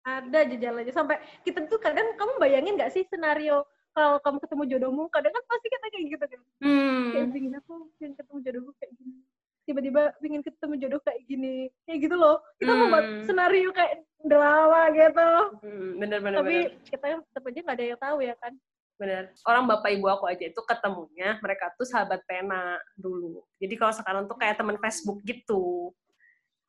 Ada 0.00 0.36
aja 0.46 0.56
jalannya. 0.56 0.94
Sampai 0.94 1.18
kita 1.42 1.66
tuh 1.66 1.82
kadang 1.82 2.14
kamu 2.14 2.38
bayangin 2.38 2.78
nggak 2.78 2.94
sih 2.94 3.02
skenario 3.10 3.66
kalau 3.90 4.22
kamu 4.22 4.38
ketemu 4.38 4.62
jodohmu, 4.70 5.04
kadang 5.10 5.34
kan 5.34 5.42
pasti 5.50 5.66
kita 5.66 5.86
kayak 5.90 6.04
gitu 6.14 6.24
kan. 6.30 6.40
Hmm. 6.62 7.10
Kayak 7.10 7.26
pingin 7.34 7.54
aku 7.58 7.74
pengen 7.98 8.12
ketemu 8.14 8.38
jodohku 8.46 8.72
kayak 8.78 8.92
gini. 8.94 9.18
Tiba-tiba 9.66 10.02
pengen 10.22 10.42
ketemu 10.46 10.74
jodoh 10.78 11.00
kayak 11.02 11.20
gini. 11.26 11.56
Kayak 11.84 11.98
gitu 12.06 12.14
loh. 12.14 12.36
Kita 12.62 12.70
hmm. 12.70 12.80
membuat 12.86 13.06
senario 13.26 13.68
kayak 13.74 13.94
drama 14.22 14.80
gitu. 14.94 15.30
Hmm, 15.58 15.90
bener, 15.98 16.18
bener, 16.22 16.38
Tapi 16.38 16.56
bener. 16.70 16.86
kita 16.86 17.06
tetap 17.18 17.42
aja 17.50 17.60
nggak 17.66 17.76
ada 17.76 17.84
yang 17.84 18.00
tahu 18.00 18.18
ya 18.22 18.34
kan 18.38 18.54
bener. 19.00 19.32
Orang 19.48 19.64
bapak 19.64 19.96
ibu 19.96 20.04
aku 20.12 20.28
aja 20.28 20.44
itu 20.44 20.60
ketemunya 20.60 21.40
mereka 21.40 21.72
tuh 21.72 21.88
sahabat 21.88 22.20
pena 22.28 22.76
dulu. 22.92 23.40
Jadi 23.56 23.74
kalau 23.80 23.96
sekarang 23.96 24.28
tuh 24.28 24.36
kayak 24.36 24.60
teman 24.60 24.76
Facebook 24.76 25.24
gitu. 25.24 25.96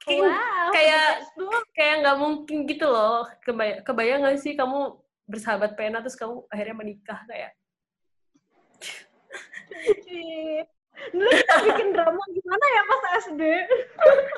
Kayak 0.01 0.31
wow, 0.33 0.71
kayak 0.73 1.07
kayak 1.75 1.95
nggak 2.07 2.17
mungkin 2.17 2.57
gitu 2.65 2.88
loh. 2.88 3.27
Kebayang 3.43 3.83
kebayang 3.83 4.19
nggak 4.23 4.39
sih 4.39 4.55
kamu 4.55 4.95
bersahabat 5.27 5.75
pena 5.75 6.00
terus 6.00 6.15
kamu 6.15 6.47
akhirnya 6.47 6.75
menikah 6.79 7.19
kayak? 7.27 7.51
Dulu 11.11 11.27
kita 11.27 11.55
bikin 11.67 11.88
drama 11.91 12.23
gimana 12.31 12.65
ya 12.65 12.81
pas 12.88 13.03
SD 13.27 13.41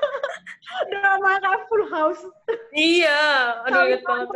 drama 0.91 1.29
kayak 1.37 1.61
full 1.69 1.85
house. 1.93 2.23
Iya. 2.73 3.21
Aduh 3.69 3.85
inget 3.85 4.01
banget. 4.01 4.27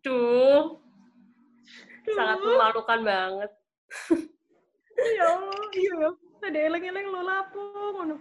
tuh 0.00 0.79
sangat 2.16 2.38
memalukan 2.42 3.00
banget. 3.04 3.50
ya 4.96 5.24
Allah, 5.26 5.64
iya. 5.74 6.08
Ada 6.40 6.58
eleng-eleng 6.72 7.06
lo 7.12 7.20
lapung. 7.20 8.18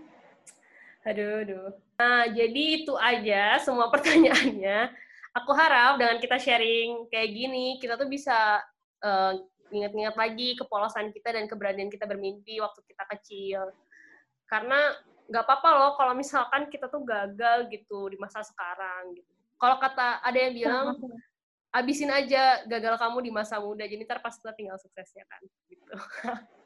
Aduh, 1.08 1.44
aduh. 1.48 1.70
Nah, 2.00 2.28
jadi 2.32 2.64
itu 2.84 2.94
aja 3.00 3.60
semua 3.64 3.88
pertanyaannya. 3.94 4.92
Aku 5.38 5.52
harap 5.56 6.02
dengan 6.02 6.18
kita 6.20 6.42
sharing 6.42 7.08
kayak 7.08 7.30
gini, 7.32 7.78
kita 7.80 7.96
tuh 7.96 8.10
bisa 8.10 8.60
uh, 9.06 9.34
ingat-ingat 9.70 10.18
lagi 10.18 10.58
kepolosan 10.58 11.14
kita 11.14 11.38
dan 11.38 11.46
keberanian 11.46 11.88
kita 11.88 12.10
bermimpi 12.10 12.60
waktu 12.60 12.82
kita 12.84 13.04
kecil. 13.18 13.62
Karena 14.50 14.92
nggak 15.30 15.46
apa-apa 15.46 15.70
loh 15.78 15.92
kalau 15.94 16.18
misalkan 16.18 16.66
kita 16.74 16.90
tuh 16.90 17.06
gagal 17.06 17.70
gitu 17.70 18.10
di 18.10 18.18
masa 18.18 18.42
sekarang 18.42 19.14
gitu. 19.14 19.30
Kalau 19.60 19.78
kata 19.78 20.24
ada 20.26 20.38
yang 20.40 20.54
bilang 20.56 20.86
abisin 21.70 22.10
aja 22.10 22.66
gagal 22.66 22.98
kamu 22.98 23.30
di 23.30 23.32
masa 23.34 23.62
muda 23.62 23.86
jadi 23.86 24.02
ntar 24.06 24.22
pas 24.22 24.34
kita 24.34 24.54
tinggal 24.58 24.78
suksesnya 24.82 25.26
kan 25.30 25.42
gitu 25.70 25.94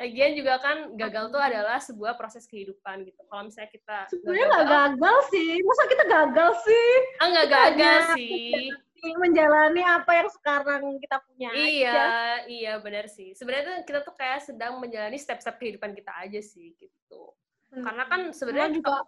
Lagian 0.00 0.32
juga 0.32 0.56
kan 0.62 0.96
gagal 0.96 1.28
tuh 1.28 1.42
adalah 1.42 1.76
sebuah 1.82 2.16
proses 2.16 2.48
kehidupan 2.48 3.04
gitu. 3.04 3.20
Kalau 3.26 3.42
misalnya 3.44 3.70
kita 3.74 3.96
sebenarnya 4.08 4.46
nggak 4.48 4.68
gagal 4.70 5.16
sih, 5.28 5.50
masa 5.60 5.82
kita 5.90 6.04
gagal 6.08 6.50
sih? 6.64 6.88
Ah 7.20 7.26
nggak 7.28 7.48
gagal 7.50 8.00
sih. 8.16 8.70
Menjalani 9.00 9.82
apa 9.84 10.12
yang 10.24 10.28
sekarang 10.30 10.82
kita 11.00 11.16
punya. 11.24 11.48
Iya, 11.52 11.92
aja. 11.92 12.06
iya 12.48 12.72
benar 12.80 13.12
sih. 13.12 13.36
Sebenarnya 13.36 13.84
kita 13.84 14.00
tuh 14.00 14.14
kayak 14.16 14.40
sedang 14.44 14.80
menjalani 14.80 15.20
step-step 15.20 15.60
kehidupan 15.60 15.92
kita 15.92 16.12
aja 16.16 16.40
sih 16.40 16.72
gitu. 16.80 17.36
Hmm. 17.70 17.84
Karena 17.84 18.04
kan 18.08 18.20
sebenarnya 18.32 18.70
juga 18.80 19.04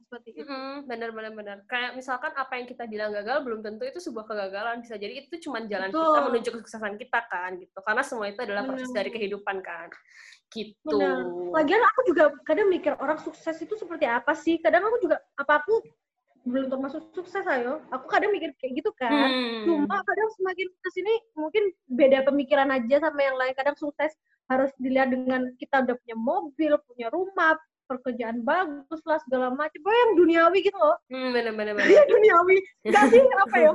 seperti 0.00 0.28
itu. 0.34 0.46
Mm-hmm, 0.46 0.74
benar 0.86 1.10
benar 1.14 1.32
benar. 1.34 1.56
Kayak 1.66 1.98
misalkan 1.98 2.32
apa 2.34 2.52
yang 2.58 2.66
kita 2.66 2.84
bilang 2.86 3.10
gagal 3.10 3.42
belum 3.42 3.60
tentu 3.60 3.84
itu 3.84 3.98
sebuah 3.98 4.24
kegagalan 4.26 4.80
bisa 4.82 4.94
jadi 4.94 5.26
itu 5.26 5.34
cuma 5.44 5.62
jalan 5.66 5.90
Betul. 5.90 6.06
kita 6.06 6.20
menuju 6.30 6.48
kesuksesan 6.58 6.94
kita 6.96 7.20
kan 7.26 7.50
gitu. 7.58 7.78
Karena 7.82 8.02
semua 8.06 8.26
itu 8.30 8.40
adalah 8.42 8.62
proses 8.66 8.90
dari 8.94 9.10
kehidupan 9.10 9.58
kan. 9.60 9.88
Gitu. 10.48 10.74
Benar. 10.86 11.26
Lagian 11.54 11.82
aku 11.82 12.00
juga 12.08 12.24
kadang 12.48 12.68
mikir 12.72 12.92
orang 12.96 13.18
sukses 13.20 13.56
itu 13.58 13.74
seperti 13.76 14.06
apa 14.08 14.32
sih? 14.32 14.56
Kadang 14.62 14.86
aku 14.88 14.98
juga 15.04 15.20
apa 15.36 15.60
aku 15.60 15.82
belum 16.48 16.72
termasuk 16.72 17.12
sukses 17.12 17.44
ayo. 17.44 17.84
Aku 17.92 18.08
kadang 18.08 18.32
mikir 18.32 18.56
kayak 18.56 18.80
gitu 18.80 18.90
kan. 18.96 19.10
Hmm. 19.10 19.64
Cuma 19.68 20.00
kadang 20.00 20.30
semakin 20.40 20.68
ke 20.72 20.88
sini 20.96 21.12
mungkin 21.36 21.64
beda 21.92 22.24
pemikiran 22.24 22.72
aja 22.72 23.04
sama 23.04 23.20
yang 23.20 23.36
lain. 23.36 23.52
Kadang 23.52 23.76
sukses 23.76 24.16
harus 24.48 24.72
dilihat 24.80 25.12
dengan 25.12 25.52
kita 25.60 25.84
udah 25.84 25.96
punya 26.00 26.16
mobil, 26.16 26.72
punya 26.88 27.06
rumah, 27.12 27.60
pekerjaan 27.88 28.44
bagus 28.44 29.00
lah 29.08 29.18
segala 29.24 29.48
macam. 29.48 29.80
Oh 29.82 29.96
yang 29.96 30.12
duniawi 30.20 30.58
gitu 30.60 30.76
loh. 30.76 30.96
Hmm, 31.08 31.32
bener 31.32 31.56
bener 31.56 31.72
bener. 31.74 31.88
Iya 31.88 32.02
duniawi. 32.04 32.56
Nggak 32.84 33.04
sih 33.08 33.20
apa 33.48 33.56
ya? 33.56 33.72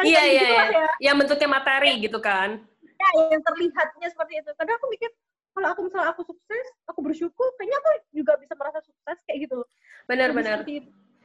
Yang 0.00 0.04
iya 0.08 0.22
iya 0.24 0.40
gitu 0.40 0.54
iya. 0.56 0.64
ya. 0.72 0.88
yang 1.12 1.16
bentuknya 1.20 1.48
materi 1.48 1.92
gitu 2.00 2.18
kan. 2.20 2.64
Ya 2.80 3.08
yang 3.32 3.42
terlihatnya 3.44 4.08
seperti 4.08 4.32
itu. 4.40 4.50
Kadang 4.56 4.76
aku 4.80 4.88
mikir 4.88 5.10
kalau 5.50 5.68
aku 5.76 5.80
misalnya 5.86 6.08
aku 6.14 6.22
sukses 6.24 6.66
aku 6.86 7.00
bersyukur 7.02 7.48
kayaknya 7.58 7.76
aku 7.82 7.88
juga 8.14 8.38
bisa 8.38 8.54
merasa 8.54 8.78
sukses 8.86 9.18
kayak 9.26 9.50
gitu 9.50 9.66
benar 10.06 10.30
benar 10.30 10.62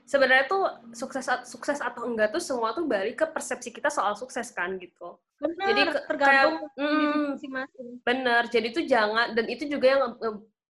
sebenarnya 0.05 0.45
tuh 0.45 0.63
sukses 0.93 1.25
sukses 1.49 1.81
atau 1.81 2.05
enggak 2.05 2.29
tuh 2.29 2.41
semua 2.41 2.73
tuh 2.77 2.85
balik 2.85 3.21
ke 3.21 3.25
persepsi 3.25 3.73
kita 3.73 3.89
soal 3.89 4.13
sukses 4.13 4.53
kan 4.53 4.77
gitu. 4.77 5.17
Benar, 5.41 5.65
jadi 5.67 5.81
tergantung 6.05 6.55
kayak, 6.61 6.79
mm, 6.79 7.21
masing-masing. 7.35 7.89
Bener, 8.05 8.43
jadi 8.47 8.67
tuh 8.71 8.85
jangan 8.85 9.33
dan 9.33 9.45
itu 9.49 9.65
juga 9.65 9.85
yang 9.97 10.01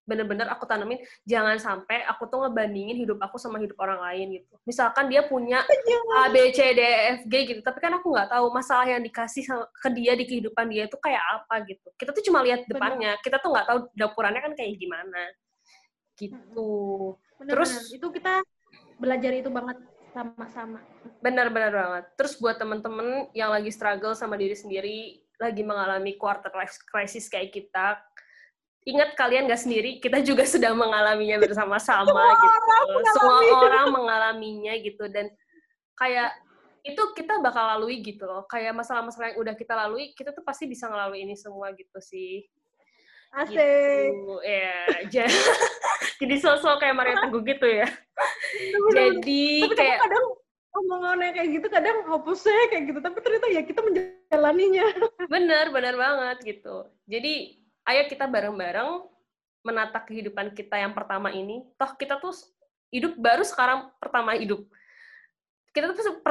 bener-bener 0.05 0.45
aku 0.53 0.69
tanamin 0.69 1.01
jangan 1.25 1.57
sampai 1.57 2.05
aku 2.05 2.29
tuh 2.29 2.45
ngebandingin 2.45 2.93
hidup 2.93 3.17
aku 3.25 3.41
sama 3.41 3.57
hidup 3.57 3.75
orang 3.81 3.99
lain 4.05 4.39
gitu. 4.41 4.53
Misalkan 4.63 5.09
dia 5.09 5.25
punya 5.25 5.65
iya. 5.65 5.99
A, 6.21 6.29
B, 6.29 6.53
C, 6.53 6.59
D, 6.77 6.81
E, 6.81 6.93
F, 7.17 7.21
G 7.25 7.33
gitu, 7.49 7.61
tapi 7.65 7.81
kan 7.81 7.97
aku 7.97 8.13
nggak 8.13 8.29
tahu 8.29 8.45
masalah 8.53 8.85
yang 8.85 9.01
dikasih 9.01 9.43
ke 9.81 9.89
dia 9.97 10.13
di 10.13 10.29
kehidupan 10.29 10.69
dia 10.69 10.85
itu 10.85 10.97
kayak 11.01 11.21
apa 11.41 11.65
gitu. 11.65 11.89
Kita 11.97 12.13
tuh 12.13 12.23
cuma 12.29 12.45
lihat 12.45 12.69
depannya, 12.69 13.17
kita 13.25 13.41
tuh 13.41 13.49
nggak 13.49 13.65
tahu 13.65 13.79
dapurannya 13.97 14.41
kan 14.45 14.53
kayak 14.53 14.77
gimana 14.77 15.21
gitu. 16.15 16.71
Bener, 17.41 17.51
Terus 17.51 17.71
bener. 17.73 17.97
itu 17.99 18.07
kita 18.15 18.33
belajar 18.95 19.31
itu 19.35 19.49
banget 19.51 19.77
sama-sama. 20.15 20.79
Benar-benar 21.19 21.71
banget. 21.75 22.03
Terus 22.15 22.39
buat 22.39 22.55
temen-temen 22.55 23.35
yang 23.35 23.51
lagi 23.51 23.67
struggle 23.67 24.15
sama 24.15 24.39
diri 24.39 24.55
sendiri, 24.55 25.19
lagi 25.35 25.63
mengalami 25.67 26.15
quarter 26.15 26.55
life 26.55 26.79
crisis 26.87 27.27
kayak 27.27 27.51
kita, 27.51 27.99
ingat 28.85 29.17
kalian 29.17 29.49
gak 29.49 29.61
sendiri, 29.65 29.97
kita 29.97 30.21
juga 30.21 30.45
sudah 30.53 30.71
mengalaminya 30.77 31.41
bersama-sama 31.41 32.37
gitu. 32.37 32.57
Semua 33.17 33.41
orang 33.65 33.85
mengalaminya 33.91 34.73
gitu 34.79 35.09
dan 35.09 35.33
kayak 35.97 36.37
itu 36.85 37.01
kita 37.17 37.41
bakal 37.41 37.65
lalui 37.65 38.05
gitu 38.05 38.29
loh. 38.29 38.45
Kayak 38.45 38.77
masalah-masalah 38.77 39.33
yang 39.33 39.41
udah 39.41 39.53
kita 39.57 39.73
lalui, 39.73 40.13
kita 40.13 40.29
tuh 40.29 40.45
pasti 40.45 40.69
bisa 40.69 40.85
ngelalui 40.85 41.25
ini 41.25 41.33
semua 41.33 41.73
gitu 41.73 41.97
sih. 41.97 42.45
Asik. 43.33 43.57
Gitu. 43.57 44.37
Ya, 44.45 45.27
jadi 46.21 46.35
sosok 46.39 46.79
kayak 46.79 46.95
Maria 46.95 47.17
Teguh 47.19 47.43
gitu 47.43 47.67
ya. 47.67 47.89
jadi 48.93 49.43
tapi 49.67 49.75
kayak 49.75 49.99
kadang 49.99 50.25
omongannya 50.75 51.31
kayak 51.35 51.49
gitu 51.59 51.67
kadang 51.67 51.97
hapusnya 52.07 52.71
kayak 52.71 52.83
gitu, 52.93 52.99
tapi 53.01 53.17
ternyata 53.19 53.47
ya 53.51 53.61
kita 53.65 53.81
menjalaninya. 53.81 54.85
Bener, 55.27 55.65
bener 55.73 55.95
banget 55.97 56.37
gitu. 56.45 56.87
Jadi 57.09 57.64
ayo 57.85 58.09
kita 58.09 58.25
bareng-bareng 58.25 59.05
menata 59.65 59.97
kehidupan 60.01 60.53
kita 60.53 60.77
yang 60.77 60.93
pertama 60.93 61.33
ini. 61.33 61.65
Toh 61.77 61.91
kita 61.97 62.21
tuh 62.21 62.33
hidup 62.93 63.17
baru 63.17 63.41
sekarang 63.41 63.89
pertama 63.97 64.37
hidup. 64.37 64.61
Kita 65.73 65.91
tuh 65.91 66.21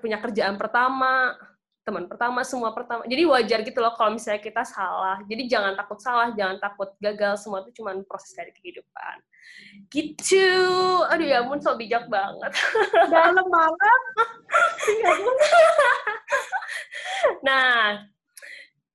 punya 0.00 0.16
kerjaan 0.16 0.56
pertama, 0.56 1.36
teman 1.84 2.08
pertama, 2.08 2.40
semua 2.40 2.72
pertama. 2.72 3.04
Jadi 3.04 3.28
wajar 3.28 3.60
gitu 3.60 3.84
loh 3.84 3.92
kalau 3.92 4.16
misalnya 4.16 4.40
kita 4.40 4.64
salah. 4.64 5.20
Jadi 5.28 5.44
jangan 5.44 5.76
takut 5.76 6.00
salah, 6.00 6.32
jangan 6.32 6.56
takut 6.56 6.96
gagal. 6.96 7.44
Semua 7.44 7.60
itu 7.66 7.82
cuma 7.82 7.92
proses 8.08 8.32
dari 8.32 8.54
kehidupan. 8.56 9.16
Gitu. 9.92 10.48
Aduh 11.12 11.26
ya 11.28 11.44
ampun, 11.44 11.60
so 11.60 11.76
bijak 11.76 12.08
banget. 12.08 12.56
Dalam 13.12 13.44
banget. 13.44 14.00
Iya, 14.88 15.12
nah, 17.46 18.08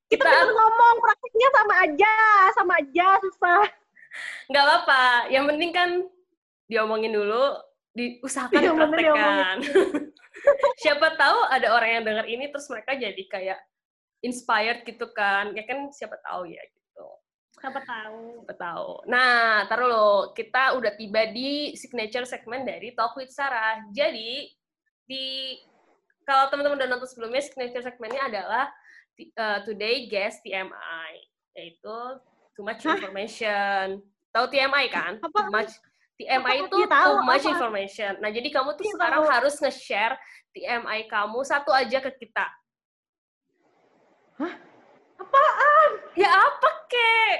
kita, 0.09 0.25
kita 0.25 0.41
kita 0.41 0.53
ngomong 0.57 0.95
praktiknya 1.39 1.49
sama 1.55 1.75
aja, 1.87 2.15
sama 2.55 2.73
aja 2.83 3.07
susah. 3.23 3.63
nggak 4.51 4.63
apa-apa. 4.65 5.03
Yang 5.31 5.45
penting 5.53 5.71
kan 5.71 5.89
diomongin 6.67 7.13
dulu, 7.15 7.55
diusahakan 7.95 8.59
penting 8.59 8.75
dipraktekkan. 8.75 9.55
siapa 10.83 11.07
tahu 11.15 11.37
ada 11.51 11.67
orang 11.71 11.89
yang 11.99 12.03
dengar 12.03 12.25
ini 12.27 12.51
terus 12.51 12.67
mereka 12.67 12.95
jadi 12.95 13.23
kayak 13.31 13.59
inspired 14.19 14.83
gitu 14.83 15.07
kan. 15.15 15.55
Ya 15.55 15.63
kan 15.63 15.87
siapa 15.95 16.19
tahu 16.19 16.51
ya 16.51 16.59
gitu. 16.59 17.07
Siapa 17.55 17.79
tahu. 17.87 18.43
Siapa 18.43 18.55
tahu. 18.59 18.89
Nah, 19.07 19.63
taruh 19.71 19.87
lo, 19.87 20.11
kita 20.35 20.75
udah 20.75 20.95
tiba 20.99 21.27
di 21.31 21.75
signature 21.79 22.27
segment 22.27 22.67
dari 22.67 22.91
Talk 22.91 23.15
with 23.15 23.31
Sarah. 23.31 23.79
Jadi 23.95 24.51
di 25.07 25.55
kalau 26.27 26.51
teman-teman 26.51 26.77
udah 26.77 26.89
nonton 26.91 27.09
sebelumnya, 27.09 27.41
signature 27.41 27.81
segmennya 27.81 28.27
adalah 28.29 28.69
uh, 29.35 29.59
Today 29.65 30.07
Guest 30.07 30.45
TMI, 30.45 31.28
yaitu 31.59 31.97
Too 32.55 32.63
Much 32.63 32.83
Hah? 32.83 32.95
Information. 32.95 33.85
Tahu 34.31 34.45
TMI 34.47 34.85
kan? 34.87 35.13
Apa? 35.19 35.39
Too 35.43 35.51
much 35.51 35.71
TMI 36.15 36.35
Apa? 36.39 36.63
itu 36.63 36.77
tahu. 36.87 37.11
Too 37.15 37.23
Much 37.23 37.43
Apa? 37.43 37.51
Information. 37.55 38.11
Nah, 38.19 38.29
jadi 38.29 38.47
kamu 38.47 38.69
tuh 38.75 38.85
Iya, 38.87 38.93
sekarang 38.95 39.21
tahu. 39.23 39.31
harus 39.31 39.55
nge-share 39.57 40.15
TMI 40.51 40.99
kamu 41.07 41.39
satu 41.43 41.71
aja 41.71 41.99
ke 41.99 42.11
kita. 42.15 42.47
Apaan? 45.19 45.89
Ya 46.15 46.29
apa, 46.31 46.69
kek? 46.87 47.39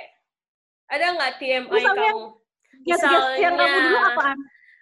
Ada 0.89 1.05
nggak 1.15 1.33
TMI 1.37 1.69
Misalnya- 1.69 2.11
kamu? 2.11 2.25
Guess-guess 2.79 3.27
yang 3.37 3.53
kamu 3.55 3.75
dulu 3.75 3.87
Misalnya- 3.91 4.15
apaan? 4.15 4.39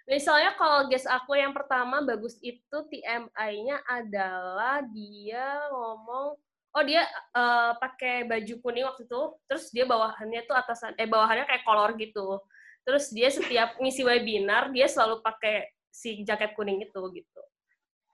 Misalnya 0.08 0.50
kalau 0.56 0.88
guest 0.88 1.04
aku 1.04 1.36
yang 1.36 1.52
pertama 1.52 2.00
bagus 2.00 2.40
itu 2.40 2.76
TMI-nya 2.88 3.84
adalah 3.84 4.80
dia 4.88 5.68
ngomong 5.68 6.32
oh 6.76 6.82
dia 6.84 7.02
eh, 7.08 7.72
pakai 7.80 8.28
baju 8.28 8.54
kuning 8.60 8.84
waktu 8.84 9.08
itu 9.08 9.20
terus 9.48 9.72
dia 9.72 9.88
bawahannya 9.88 10.44
tuh 10.44 10.56
atasan 10.56 10.92
eh 11.00 11.08
bawahannya 11.08 11.48
kayak 11.48 11.64
kolor 11.64 11.96
gitu. 11.96 12.42
Terus 12.84 13.12
dia 13.12 13.28
setiap 13.28 13.76
ngisi 13.76 14.00
webinar 14.00 14.72
dia 14.72 14.88
selalu 14.88 15.20
pakai 15.20 15.68
si 15.92 16.24
jaket 16.24 16.56
kuning 16.56 16.84
itu 16.84 17.00
gitu. 17.12 17.42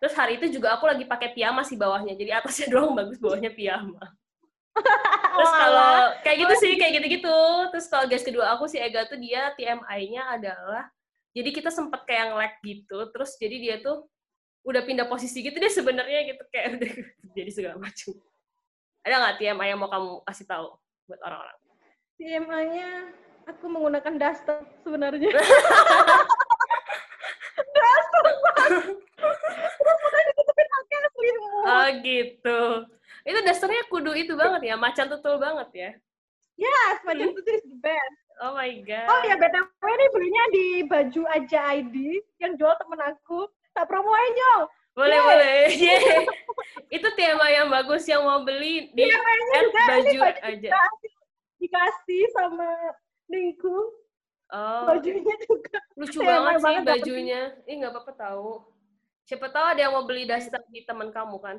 Terus 0.02 0.14
hari 0.20 0.36
itu 0.36 0.60
juga 0.60 0.74
aku 0.76 0.84
lagi 0.84 1.06
pakai 1.06 1.32
piyama 1.32 1.62
sih 1.62 1.78
bawahnya. 1.78 2.12
Jadi 2.18 2.30
atasnya 2.34 2.66
doang 2.72 2.92
bagus, 2.92 3.16
bawahnya 3.22 3.54
piyama. 3.54 4.04
Terus 5.34 5.52
kalau 5.54 5.94
kayak 6.26 6.36
gitu 6.42 6.54
sih, 6.58 6.72
kayak 6.74 6.92
gitu-gitu. 7.00 7.38
Terus 7.70 7.86
kalau 7.86 8.04
guys 8.10 8.26
kedua 8.26 8.52
aku 8.58 8.66
si 8.66 8.82
Ega 8.82 9.06
tuh 9.06 9.16
dia 9.16 9.54
TMI-nya 9.54 10.22
adalah 10.34 10.90
jadi 11.34 11.50
kita 11.50 11.70
sempet 11.70 12.02
kayak 12.06 12.34
nge-lag 12.34 12.54
gitu. 12.62 12.98
Terus 13.14 13.30
jadi 13.38 13.56
dia 13.58 13.76
tuh 13.82 14.06
udah 14.64 14.82
pindah 14.82 15.06
posisi 15.06 15.44
gitu 15.44 15.60
dia 15.60 15.68
sebenarnya 15.68 16.24
gitu 16.34 16.42
kayak 16.48 16.80
udah 16.80 16.90
jadi 17.38 17.50
segala 17.52 17.76
macam. 17.78 18.16
Ada 19.04 19.14
nggak 19.20 19.36
TMI 19.36 19.68
yang 19.68 19.80
mau 19.84 19.92
kamu 19.92 20.24
kasih 20.24 20.48
tahu 20.48 20.80
buat 21.04 21.20
orang-orang? 21.20 21.58
TMI-nya 22.16 23.12
aku 23.44 23.64
menggunakan 23.68 24.16
daster 24.16 24.64
sebenarnya. 24.80 25.28
Terus 29.74 29.98
makanya 30.00 30.24
ditutupin 30.32 30.66
pakai 30.72 30.98
selimut. 31.12 31.64
Oh 31.68 31.86
gitu. 32.00 32.60
Itu 33.28 33.38
dasarnya 33.44 33.82
kudu 33.92 34.12
itu 34.16 34.32
banget 34.36 34.72
ya, 34.72 34.74
macan 34.80 35.12
tutul 35.12 35.36
banget 35.36 35.68
ya. 35.76 35.90
Yes, 36.56 37.02
macam 37.04 37.34
itu 37.34 37.40
is 37.44 37.66
the 37.66 37.76
best. 37.84 38.18
Oh 38.40 38.56
my 38.56 38.72
god. 38.88 39.10
Oh 39.10 39.20
ya, 39.26 39.36
BTW 39.36 39.84
ini 39.84 40.06
belinya 40.16 40.44
di 40.48 40.66
baju 40.86 41.22
aja 41.34 41.76
ID 41.76 41.96
yang 42.40 42.56
jual 42.56 42.72
temen 42.78 43.00
aku. 43.04 43.52
Tak 43.74 43.90
promoin 43.90 44.32
yo. 44.32 44.70
Boleh, 44.94 45.18
Yeay. 45.18 45.26
boleh. 45.26 45.58
Yeay. 45.84 46.18
Itu 46.88 47.08
tema 47.18 47.46
yang 47.50 47.66
bagus 47.66 48.06
yang 48.06 48.22
mau 48.22 48.46
beli 48.46 48.94
di 48.94 49.02
TMI-nya 49.04 49.58
add 49.58 49.66
juga 49.66 49.82
ini 49.82 49.90
baju 49.90 50.18
baju 50.22 50.40
aja. 50.46 50.68
dikasih, 50.70 51.12
dikasih 51.58 52.22
sama 52.30 52.68
Ningku. 53.26 53.76
Oh, 54.54 54.86
Bajunya 54.86 55.34
juga. 55.50 55.78
lucu 55.98 56.18
banget 56.22 56.54
sih 56.54 56.62
banget 56.62 56.82
dapet 56.86 57.00
bajunya. 57.02 57.40
Ih, 57.66 57.74
nggak 57.82 57.90
apa-apa 57.90 58.12
tahu. 58.14 58.50
Siapa 59.24 59.46
tahu 59.50 59.66
ada 59.74 59.80
yang 59.82 59.92
mau 59.98 60.04
beli 60.06 60.28
daster 60.28 60.62
di 60.70 60.84
teman 60.86 61.10
kamu 61.10 61.36
kan? 61.42 61.56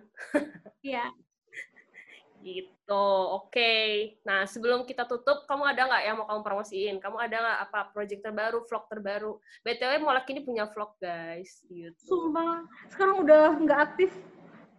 Iya. 0.79 1.11
Gitu. 2.45 3.05
Oke. 3.41 3.73
Nah, 4.21 4.45
sebelum 4.45 4.85
kita 4.85 5.09
tutup, 5.09 5.49
kamu 5.49 5.65
ada 5.65 5.89
nggak 5.89 6.03
yang 6.05 6.15
mau 6.21 6.29
kamu 6.29 6.41
promosiin? 6.45 7.01
Kamu 7.01 7.17
ada 7.17 7.41
nggak 7.41 7.59
apa 7.65 7.79
project 7.89 8.21
terbaru, 8.21 8.61
vlog 8.69 8.85
terbaru? 8.85 9.33
BTW 9.65 9.97
Molek 9.97 10.29
ini 10.29 10.45
punya 10.45 10.69
vlog, 10.69 10.93
guys, 11.01 11.65
YouTube. 11.73 12.05
Sumpah, 12.05 12.61
sekarang 12.93 13.25
udah 13.25 13.57
nggak 13.65 13.79
aktif. 13.81 14.13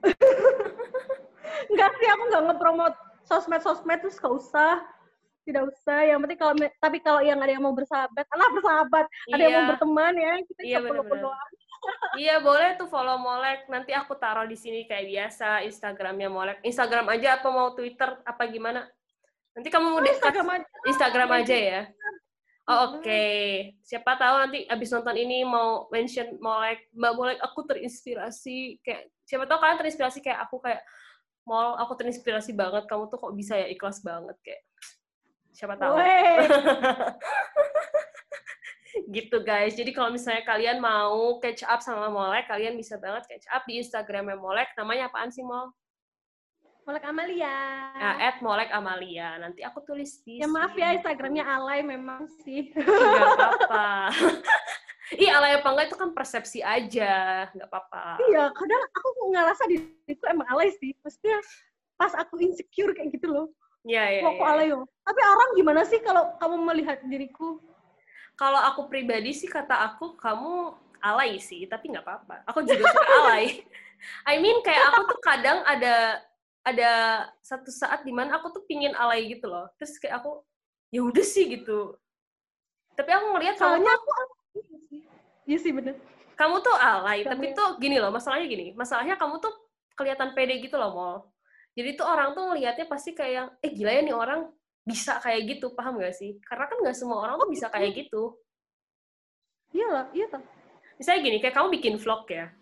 nggak 1.74 1.90
sih, 1.98 2.06
aku 2.06 2.22
nggak 2.30 2.44
ngepromot 2.54 2.94
sosmed-sosmed 3.26 3.98
terus 3.98 4.22
nggak 4.22 4.34
usah. 4.38 4.86
Tidak 5.46 5.62
usah, 5.62 5.98
yang 6.06 6.18
penting 6.26 6.38
kalau 6.42 6.54
tapi 6.82 6.98
kalau 6.98 7.22
yang 7.22 7.38
ada 7.38 7.54
yang 7.54 7.62
mau 7.62 7.70
bersahabat, 7.70 8.26
alah 8.34 8.50
bersahabat, 8.50 9.06
ada 9.30 9.42
yang 9.42 9.54
mau 9.54 9.62
Iya. 9.62 9.70
berteman 9.74 10.14
ya, 10.18 10.32
kita 10.42 10.60
Iya, 10.62 10.78
perlu 10.82 11.02
berdoa. 11.06 11.42
Iya 12.16 12.40
boleh 12.40 12.80
tuh 12.80 12.88
follow 12.88 13.20
Molek. 13.20 13.68
Nanti 13.68 13.92
aku 13.92 14.16
taruh 14.16 14.48
di 14.48 14.56
sini 14.56 14.88
kayak 14.88 15.06
biasa 15.06 15.62
Instagramnya 15.68 16.32
Molek. 16.32 16.58
Instagram 16.64 17.12
aja 17.12 17.36
apa 17.40 17.48
mau 17.52 17.76
Twitter 17.76 18.16
apa 18.24 18.42
gimana? 18.48 18.88
Nanti 19.52 19.68
kamu 19.68 19.86
mau 19.88 20.00
Oh, 20.00 20.08
Instagram 20.08 20.46
aja. 20.52 20.66
Instagram 20.88 21.30
aja 21.32 21.56
ya. 21.56 21.82
Oh, 22.66 22.98
Oke, 22.98 23.22
siapa 23.86 24.18
tahu 24.18 24.42
nanti 24.42 24.66
abis 24.66 24.90
nonton 24.90 25.14
ini 25.14 25.46
mau 25.46 25.86
mention 25.94 26.34
Molek, 26.42 26.90
Mbak 26.98 27.12
Molek, 27.14 27.38
aku 27.38 27.62
terinspirasi 27.62 28.82
kayak 28.82 29.06
siapa 29.22 29.46
tahu 29.46 29.62
kalian 29.62 29.78
terinspirasi 29.78 30.18
kayak 30.18 30.50
aku 30.50 30.58
kayak 30.58 30.82
Mol, 31.46 31.78
aku 31.78 31.94
terinspirasi 31.94 32.58
banget. 32.58 32.90
Kamu 32.90 33.06
tuh 33.06 33.22
kok 33.22 33.30
bisa 33.38 33.54
ya 33.54 33.70
ikhlas 33.70 34.02
banget 34.02 34.34
kayak 34.42 34.62
siapa 35.54 35.78
tahu. 35.78 35.94
Gitu 39.12 39.36
guys. 39.44 39.76
Jadi 39.76 39.92
kalau 39.92 40.14
misalnya 40.14 40.42
kalian 40.48 40.80
mau 40.80 41.36
catch 41.44 41.66
up 41.68 41.84
sama 41.84 42.08
Molek, 42.08 42.48
kalian 42.48 42.74
bisa 42.74 42.96
banget 42.96 43.28
catch 43.28 43.46
up 43.52 43.62
di 43.68 43.80
Instagramnya 43.84 44.40
Molek. 44.40 44.72
Namanya 44.80 45.12
apaan 45.12 45.28
sih 45.28 45.44
Mol? 45.44 45.68
Molek 46.86 47.02
Amalia. 47.02 47.56
Nah, 47.98 48.14
at 48.22 48.38
Molek 48.38 48.70
Amalia. 48.70 49.34
Nanti 49.42 49.66
aku 49.66 49.82
tulis 49.82 50.22
di 50.22 50.38
ya 50.38 50.46
maaf 50.46 50.70
ya 50.78 50.94
Instagramnya 50.94 51.42
alay 51.42 51.82
memang 51.82 52.30
sih. 52.46 52.70
Ih, 52.70 52.86
nggak 52.86 53.34
apa-apa. 53.34 53.86
Ih, 55.22 55.30
alay 55.30 55.58
apa 55.58 55.66
enggak 55.70 55.86
itu 55.90 55.96
kan 55.98 56.10
persepsi 56.14 56.62
aja. 56.62 57.46
Nggak 57.54 57.68
apa-apa. 57.70 58.22
iya, 58.30 58.50
kadang 58.54 58.82
aku 58.94 59.08
ngerasa 59.34 59.62
diriku 59.66 60.24
emang 60.30 60.46
alay 60.46 60.70
sih. 60.78 60.94
Maksudnya 61.02 61.38
pas 61.98 62.14
aku 62.14 62.38
insecure 62.38 62.94
kayak 62.94 63.18
gitu 63.18 63.34
loh. 63.34 63.46
Iya, 63.86 64.18
iya, 64.18 64.22
Kok 64.22 64.34
iya. 64.34 64.46
alay 64.46 64.66
loh. 64.70 64.86
Tapi 65.02 65.20
orang 65.22 65.50
gimana 65.58 65.82
sih 65.86 65.98
kalau 66.02 66.38
kamu 66.38 66.56
melihat 66.70 66.98
diriku? 67.06 67.58
Kalau 68.36 68.60
aku 68.60 68.92
pribadi 68.92 69.32
sih 69.32 69.48
kata 69.48 69.72
aku, 69.92 70.12
kamu 70.20 70.76
alay 71.00 71.40
sih, 71.40 71.64
tapi 71.64 71.88
nggak 71.88 72.04
apa-apa. 72.04 72.44
Aku 72.52 72.60
juga 72.68 72.84
suka 72.84 73.06
alay. 73.24 73.64
I 74.28 74.36
mean, 74.36 74.60
kayak 74.60 74.92
aku 74.92 75.16
tuh 75.16 75.20
kadang 75.24 75.64
ada 75.64 76.20
ada 76.60 76.90
satu 77.40 77.72
saat 77.72 78.04
di 78.04 78.12
mana 78.12 78.36
aku 78.36 78.52
tuh 78.52 78.62
pingin 78.68 78.92
alay 78.92 79.24
gitu 79.32 79.48
loh. 79.48 79.72
Terus 79.80 79.96
kayak 79.96 80.20
aku, 80.20 80.44
ya 80.92 81.00
udah 81.00 81.24
sih 81.24 81.48
gitu. 81.48 81.96
Tapi 82.92 83.08
aku 83.12 83.24
ngeliat 83.32 83.56
kamu 83.56 83.64
Soalnya 83.64 83.92
aku 83.96 84.08
alay 84.12 84.28
sih. 84.60 85.00
Iya 85.46 85.58
sih 85.62 85.72
bener. 85.72 85.94
kamu 86.36 86.60
tuh 86.60 86.76
alay, 86.76 87.24
Kamu 87.24 87.32
tapi 87.32 87.46
ya. 87.48 87.54
tuh 87.56 87.68
gini 87.80 87.96
loh, 87.96 88.12
masalahnya 88.12 88.44
gini. 88.44 88.76
Masalahnya 88.76 89.16
kamu 89.16 89.40
tuh 89.40 89.52
kelihatan 89.96 90.36
pede 90.36 90.60
gitu 90.60 90.76
loh, 90.76 90.92
Mol. 90.92 91.16
Jadi 91.72 91.96
tuh 91.96 92.04
orang 92.04 92.36
tuh 92.36 92.52
ngelihatnya 92.52 92.84
pasti 92.84 93.16
kayak, 93.16 93.56
eh 93.64 93.72
gila 93.72 93.88
ya 93.96 94.04
nih 94.04 94.12
orang 94.12 94.40
bisa 94.86 95.18
kayak 95.18 95.58
gitu, 95.58 95.74
paham 95.74 95.98
gak 95.98 96.14
sih? 96.14 96.38
Karena 96.46 96.70
kan 96.70 96.78
gak 96.78 96.94
semua 96.94 97.26
orang 97.26 97.42
tuh 97.42 97.50
bisa 97.50 97.66
kayak 97.66 98.06
gitu. 98.06 98.38
Iya 99.74 99.86
lah, 99.90 100.06
iya 100.14 100.26
tak. 100.30 100.46
Misalnya 100.96 101.20
gini, 101.26 101.36
kayak 101.42 101.54
kamu 101.58 101.68
bikin 101.74 101.94
vlog 101.98 102.22
ya. 102.30 102.54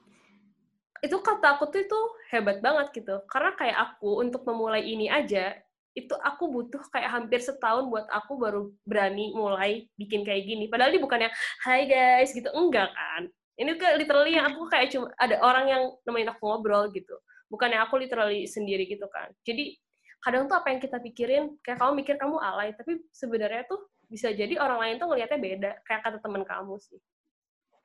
Itu 1.05 1.21
kata 1.21 1.61
aku 1.61 1.69
tuh 1.69 1.85
itu 1.85 2.01
hebat 2.33 2.65
banget 2.65 2.97
gitu. 2.97 3.21
Karena 3.29 3.53
kayak 3.53 3.77
aku 3.77 4.25
untuk 4.25 4.43
memulai 4.49 4.83
ini 4.83 5.13
aja, 5.13 5.53
itu 5.95 6.17
aku 6.17 6.51
butuh 6.51 6.81
kayak 6.91 7.13
hampir 7.13 7.39
setahun 7.39 7.87
buat 7.87 8.09
aku 8.11 8.41
baru 8.41 8.73
berani 8.83 9.31
mulai 9.37 9.87
bikin 9.95 10.25
kayak 10.27 10.49
gini. 10.49 10.67
Padahal 10.67 10.97
ini 10.97 11.05
bukannya, 11.05 11.31
hai 11.69 11.87
guys, 11.87 12.33
gitu. 12.33 12.49
Enggak 12.57 12.91
kan. 12.91 13.29
Ini 13.55 13.79
kayak 13.79 14.01
literally 14.01 14.35
yang 14.35 14.51
aku 14.51 14.67
kayak 14.67 14.91
cuma, 14.91 15.13
ada 15.21 15.39
orang 15.45 15.71
yang 15.71 15.83
nemenin 16.09 16.33
aku 16.33 16.43
ngobrol 16.49 16.91
gitu. 16.91 17.15
Bukannya 17.53 17.79
aku 17.85 18.01
literally 18.01 18.49
sendiri 18.51 18.89
gitu 18.89 19.07
kan. 19.13 19.31
Jadi, 19.47 19.79
kadang 20.25 20.49
tuh 20.49 20.57
apa 20.57 20.73
yang 20.73 20.81
kita 20.81 20.97
pikirin, 20.99 21.45
kayak 21.61 21.77
kamu 21.77 21.93
mikir 22.01 22.17
kamu 22.17 22.41
alay, 22.41 22.73
tapi 22.73 23.05
sebenarnya 23.13 23.69
tuh 23.69 23.85
bisa 24.09 24.33
jadi 24.33 24.57
orang 24.57 24.81
lain 24.81 24.95
tuh 24.97 25.13
ngelihatnya 25.13 25.37
beda. 25.41 25.71
Kayak 25.85 26.01
kata 26.09 26.19
teman 26.25 26.43
kamu 26.49 26.81
sih. 26.81 26.97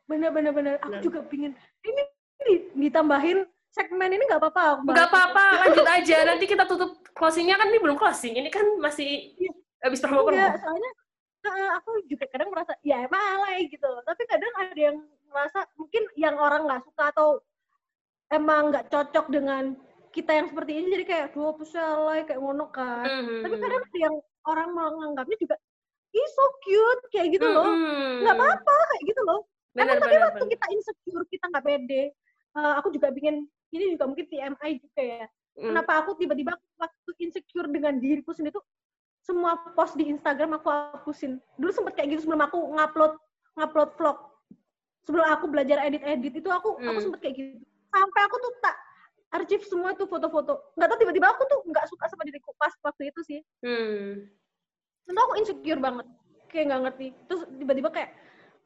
Bener 0.08 0.32
bener 0.32 0.52
bener. 0.56 0.74
Aku 0.80 0.90
Bener. 0.90 1.04
juga 1.04 1.20
pingin 1.28 1.52
ini 1.84 2.02
di- 2.48 2.66
ditambahin 2.88 3.44
segmen 3.70 4.10
ini 4.16 4.24
nggak 4.26 4.42
apa-apa. 4.42 4.82
Nggak 4.88 5.10
apa-apa, 5.12 5.46
lanjut 5.68 5.86
aja. 5.86 6.18
Nanti 6.26 6.46
kita 6.48 6.64
tutup 6.66 7.04
closingnya 7.14 7.60
kan 7.60 7.68
ini 7.70 7.78
belum 7.84 8.00
closing. 8.00 8.40
Ini 8.40 8.50
kan 8.50 8.66
masih 8.80 9.36
Iya. 9.38 9.52
habis 9.84 10.00
promo-promo. 10.00 10.40
Iya, 10.40 10.58
soalnya 10.58 10.92
uh, 11.46 11.70
aku 11.78 11.92
juga 12.08 12.26
kadang 12.32 12.50
merasa 12.50 12.74
ya 12.82 13.04
emang 13.06 13.22
alay 13.38 13.68
gitu. 13.68 13.92
Tapi 14.08 14.22
kadang 14.26 14.54
ada 14.58 14.80
yang 14.80 14.98
merasa 15.30 15.68
mungkin 15.78 16.04
yang 16.18 16.36
orang 16.40 16.66
nggak 16.66 16.82
suka 16.90 17.04
atau 17.14 17.44
emang 18.34 18.74
nggak 18.74 18.90
cocok 18.90 19.26
dengan 19.30 19.78
kita 20.10 20.32
yang 20.34 20.48
seperti 20.50 20.72
ini 20.82 20.88
jadi 21.00 21.06
kayak 21.06 21.28
dua 21.38 21.54
alay 21.78 22.26
kayak 22.26 22.40
ngono 22.42 22.66
kan. 22.74 23.06
Mhm. 23.06 23.42
Tapi 23.46 23.56
kadang 23.62 23.82
ada 23.86 23.98
yang 24.00 24.16
orang 24.48 24.70
menganggapnya 24.74 25.38
juga 25.38 25.56
ih 26.10 26.28
so 26.34 26.46
cute 26.66 27.04
kayak 27.14 27.28
gitu 27.38 27.46
loh. 27.46 27.70
Mhm. 27.70 28.26
Nggak 28.26 28.36
apa-apa 28.36 28.76
kayak 28.96 29.04
gitu 29.14 29.22
loh. 29.24 29.40
Benar, 29.78 29.96
Emang 29.96 30.02
tapi 30.02 30.16
benar, 30.18 30.26
waktu 30.34 30.44
benar. 30.44 30.54
kita 30.58 30.66
insecure, 30.74 31.24
kita 31.30 31.46
nggak 31.54 31.66
pede. 31.66 32.04
uh, 32.58 32.74
aku 32.82 32.90
juga 32.90 33.14
bikin 33.14 33.46
ini 33.70 33.94
juga 33.94 34.10
mungkin 34.10 34.26
TMI 34.26 34.82
juga 34.82 35.02
ya. 35.06 35.26
Mm. 35.54 35.70
Kenapa 35.70 35.92
aku 36.02 36.18
tiba-tiba 36.18 36.58
waktu 36.82 37.12
insecure 37.22 37.70
dengan 37.70 38.02
diriku 38.02 38.34
sendiri 38.34 38.58
tuh 38.58 38.66
semua 39.22 39.54
post 39.78 39.94
di 39.94 40.10
Instagram 40.10 40.58
aku 40.58 40.68
hapusin. 40.74 41.38
Dulu 41.62 41.70
sempet 41.70 41.94
kayak 41.94 42.18
gitu 42.18 42.26
sebelum 42.26 42.42
aku 42.42 42.58
ngupload 42.74 43.14
ngupload 43.54 43.90
vlog. 44.02 44.18
Sebelum 45.06 45.26
aku 45.30 45.46
belajar 45.46 45.78
edit-edit 45.86 46.42
itu 46.42 46.50
aku 46.50 46.74
aku 46.82 46.90
Hmm. 46.98 47.06
sempet 47.06 47.20
kayak 47.22 47.36
gitu. 47.38 47.62
Sampai 47.94 48.22
aku 48.26 48.36
tuh 48.42 48.52
tak 48.66 48.76
arsip 49.30 49.62
semua 49.66 49.94
tuh 49.94 50.10
foto-foto. 50.10 50.74
Nggak 50.74 50.88
tahu 50.90 51.00
tiba-tiba 51.06 51.28
aku 51.30 51.44
tuh 51.46 51.60
nggak 51.70 51.86
suka 51.90 52.06
sama 52.10 52.26
diriku 52.26 52.52
pas 52.58 52.74
waktu 52.82 53.14
itu 53.14 53.22
sih. 53.26 53.40
Hmm. 53.62 54.26
Tentu 55.06 55.20
aku 55.22 55.34
insecure 55.38 55.82
banget. 55.82 56.06
Kayak 56.50 56.66
nggak 56.74 56.82
ngerti. 56.90 57.08
Terus 57.30 57.42
tiba-tiba 57.58 57.90
kayak 57.94 58.10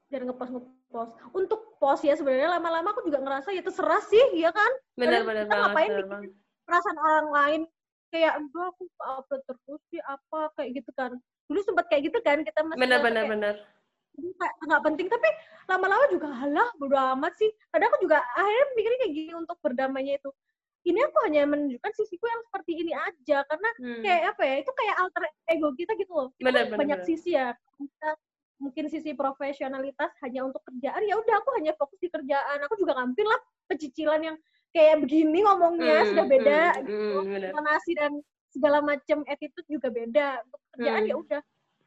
jangan 0.07 0.25
ngepost 0.31 0.51
ngepost. 0.55 1.11
Untuk 1.35 1.59
post 1.81 2.03
ya 2.07 2.15
sebenarnya 2.15 2.55
lama-lama 2.55 2.95
aku 2.95 3.03
juga 3.03 3.19
ngerasa 3.19 3.51
ya 3.51 3.59
terserah 3.59 4.01
sih, 4.07 4.39
ya 4.39 4.55
kan? 4.55 4.71
Benar, 4.95 5.27
benar 5.27 5.43
kita 5.43 5.51
banget. 5.51 5.63
ngapain 5.67 5.91
banget. 6.07 6.31
perasaan 6.63 6.95
orang 6.95 7.27
lain 7.27 7.61
kayak 8.07 8.39
aduh 8.39 8.69
aku 8.71 8.85
upload 9.01 9.41
terus 9.43 9.81
sih 9.89 9.99
apa 10.05 10.53
kayak 10.55 10.79
gitu 10.79 10.91
kan 10.93 11.11
dulu 11.49 11.59
sempat 11.65 11.89
kayak 11.91 12.07
gitu 12.07 12.23
kan 12.23 12.39
kita 12.45 12.61
masih 12.61 12.79
Benar, 12.79 12.99
benar, 13.03 13.23
kayak, 13.25 13.33
benar. 13.35 13.55
"Aduh, 14.15 14.33
kayak 14.37 14.53
nggak 14.63 14.83
penting 14.85 15.07
tapi 15.09 15.29
lama-lama 15.65 16.05
juga 16.07 16.29
halah 16.29 16.69
bodo 16.77 16.95
amat 17.17 17.33
sih 17.35 17.49
kadang 17.73 17.89
aku 17.89 18.05
juga 18.05 18.21
akhirnya 18.37 18.65
mikirnya 18.77 18.99
kayak 19.01 19.13
gini 19.17 19.31
untuk 19.33 19.57
berdamainya 19.59 20.13
itu 20.21 20.29
ini 20.83 20.99
aku 20.99 21.17
hanya 21.27 21.47
menunjukkan 21.47 21.91
sisiku 21.95 22.27
yang 22.27 22.41
seperti 22.43 22.71
ini 22.83 22.91
aja 22.91 23.43
karena 23.47 23.69
Hmm. 23.79 24.01
kayak 24.03 24.21
apa 24.35 24.41
ya 24.43 24.55
itu 24.59 24.71
kayak 24.75 24.95
alter 24.99 25.23
ego 25.47 25.69
kita 25.79 25.91
gitu 25.95 26.11
loh. 26.11 26.27
Kita 26.35 26.47
Benar, 26.51 26.59
kan 26.59 26.67
benar, 26.67 26.79
banyak 26.79 26.99
benar. 26.99 27.07
sisi 27.07 27.29
ya 27.35 27.47
kita 27.79 28.09
mungkin 28.59 28.85
sisi 28.91 29.11
profesionalitas 29.15 30.11
hanya 30.23 30.43
untuk 30.47 30.63
kerjaan. 30.67 31.03
Ya 31.07 31.15
udah 31.19 31.35
aku 31.39 31.49
hanya 31.59 31.71
fokus 31.79 31.99
di 31.99 32.07
kerjaan. 32.11 32.59
Aku 32.67 32.75
juga 32.79 32.99
mungkin 32.99 33.27
lah 33.27 33.39
pecicilan 33.71 34.21
yang 34.23 34.37
kayak 34.75 35.03
begini 35.03 35.39
ngomongnya 35.43 36.03
Hmm, 36.03 36.09
sudah 36.11 36.25
beda 36.27 36.59
hmm, 36.79 36.85
gitu. 36.87 37.17
hmm, 37.27 37.95
dan 37.95 38.11
segala 38.51 38.77
macam 38.83 39.17
attitude 39.27 39.67
juga 39.71 39.87
beda. 39.91 40.43
Untuk 40.47 40.59
kerjaan 40.75 41.01
Hmm. 41.03 41.09
ya 41.11 41.15
udah. 41.15 41.41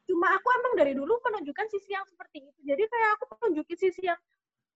Cuma 0.07 0.27
aku 0.39 0.49
emang 0.63 0.73
dari 0.79 0.93
dulu 0.95 1.19
menunjukkan 1.19 1.67
sisi 1.69 1.91
yang 1.93 2.07
seperti 2.07 2.47
itu. 2.47 2.61
Jadi 2.63 2.83
kayak 2.87 3.11
aku 3.19 3.25
menunjukin 3.43 3.77
sisi 3.77 4.07
yang 4.07 4.21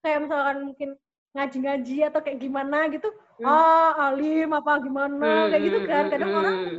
kayak 0.02 0.26
misalkan 0.26 0.56
mungkin 0.66 0.90
ngaji-ngaji 1.32 1.96
atau 2.04 2.20
kayak 2.20 2.38
gimana 2.38 2.90
gitu 2.90 3.08
Hmm. 3.40 3.46
ah 3.46 4.12
alim 4.12 4.50
apa 4.50 4.72
gimana 4.80 5.48
kayak 5.48 5.62
gitu 5.64 5.78
kan 5.84 6.02
Hmm, 6.04 6.12
kadang 6.12 6.28
hmm, 6.28 6.38
orang 6.38 6.56
hmm. 6.60 6.78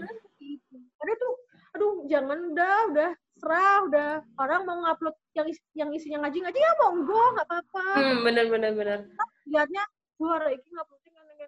kadang 1.00 1.18
tuh 1.18 1.34
aduh 1.72 1.94
jangan 2.06 2.40
udah 2.52 2.78
udah 2.92 3.10
serah 3.34 3.78
udah 3.88 4.10
orang 4.38 4.62
mau 4.64 4.78
ngupload 4.80 5.16
yang 5.34 5.48
is- 5.50 5.70
yang 5.74 5.90
isinya 5.90 6.22
ngaji-ngaji 6.22 6.60
ya 6.60 6.72
monggo 6.78 7.18
nggak 7.34 7.48
apa-apa 7.48 7.86
Hmm, 7.98 8.22
benar, 8.22 8.46
benar, 8.46 8.72
benar. 8.76 9.00
lihatnya 9.48 9.82
suara 10.14 10.52
iki 10.52 10.70
nguploading 10.70 11.14
ngene 11.16 11.46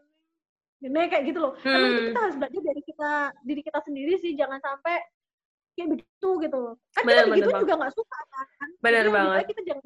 ngene 0.81 1.01
kayak 1.07 1.23
gitu 1.27 1.39
loh 1.39 1.53
emang 1.61 1.85
itu 1.85 1.93
Hmm. 1.93 2.07
kita 2.09 2.19
harus 2.23 2.35
belajar 2.39 2.61
dari 2.63 2.81
kita 2.81 3.11
diri 3.43 3.61
kita 3.61 3.79
sendiri 3.83 4.13
sih 4.17 4.31
jangan 4.33 4.57
sampai 4.57 4.95
kayak 5.73 5.87
begitu 5.93 6.29
gitu 6.41 6.57
loh 6.57 6.75
kan 6.89 7.03
Benar, 7.03 7.23
kita 7.23 7.29
begitu 7.29 7.49
juga 7.61 7.73
nggak 7.77 7.93
suka 7.93 8.17
kan 8.31 8.69
Benar 8.81 9.05
banget. 9.09 9.43
kita 9.45 9.61
jangan 9.63 9.85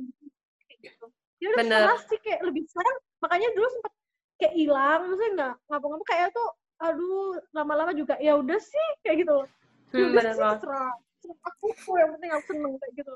ya 1.37 1.47
udah 1.53 1.59
Benar. 1.61 1.79
serah 1.85 1.99
sih 2.09 2.19
kayak 2.25 2.41
lebih 2.45 2.63
sekarang 2.69 2.95
makanya 3.21 3.47
dulu 3.53 3.67
sempet 3.73 3.91
kayak 4.37 4.53
hilang 4.53 4.99
maksudnya 5.05 5.29
nggak 5.37 5.53
ngapa-ngapa 5.69 6.05
kayak 6.09 6.27
tuh 6.33 6.49
aduh 6.77 7.29
lama-lama 7.57 7.91
juga 7.93 8.13
ya 8.21 8.37
udah 8.37 8.59
sih 8.61 8.87
kayak 9.01 9.25
gitu 9.25 9.31
loh 9.33 9.47
ya 9.93 10.03
Hmm, 10.03 10.13
sih 10.13 10.13
banget. 10.13 10.59
serah 10.61 10.91
Serah 11.17 11.37
aku 11.49 11.65
kok 11.73 11.95
yang 11.97 12.09
penting 12.17 12.31
aku 12.33 12.43
seneng 12.53 12.73
kayak 12.77 12.93
gitu 13.01 13.13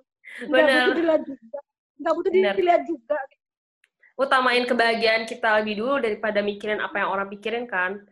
nggak 0.50 0.66
butuh 0.66 0.96
dilihat 0.98 1.22
juga 1.28 1.60
nggak 2.02 2.14
butuh 2.18 2.32
Benar. 2.34 2.54
dilihat 2.58 2.84
juga 2.90 3.18
Utamain 4.20 4.64
kebahagiaan 4.70 5.26
kita 5.26 5.64
lebih 5.64 5.82
dulu 5.82 5.98
daripada 5.98 6.46
mikirin 6.46 6.78
apa 6.78 7.02
yang 7.02 7.10
orang 7.10 7.26
pikirin 7.32 7.66
kan. 7.66 8.06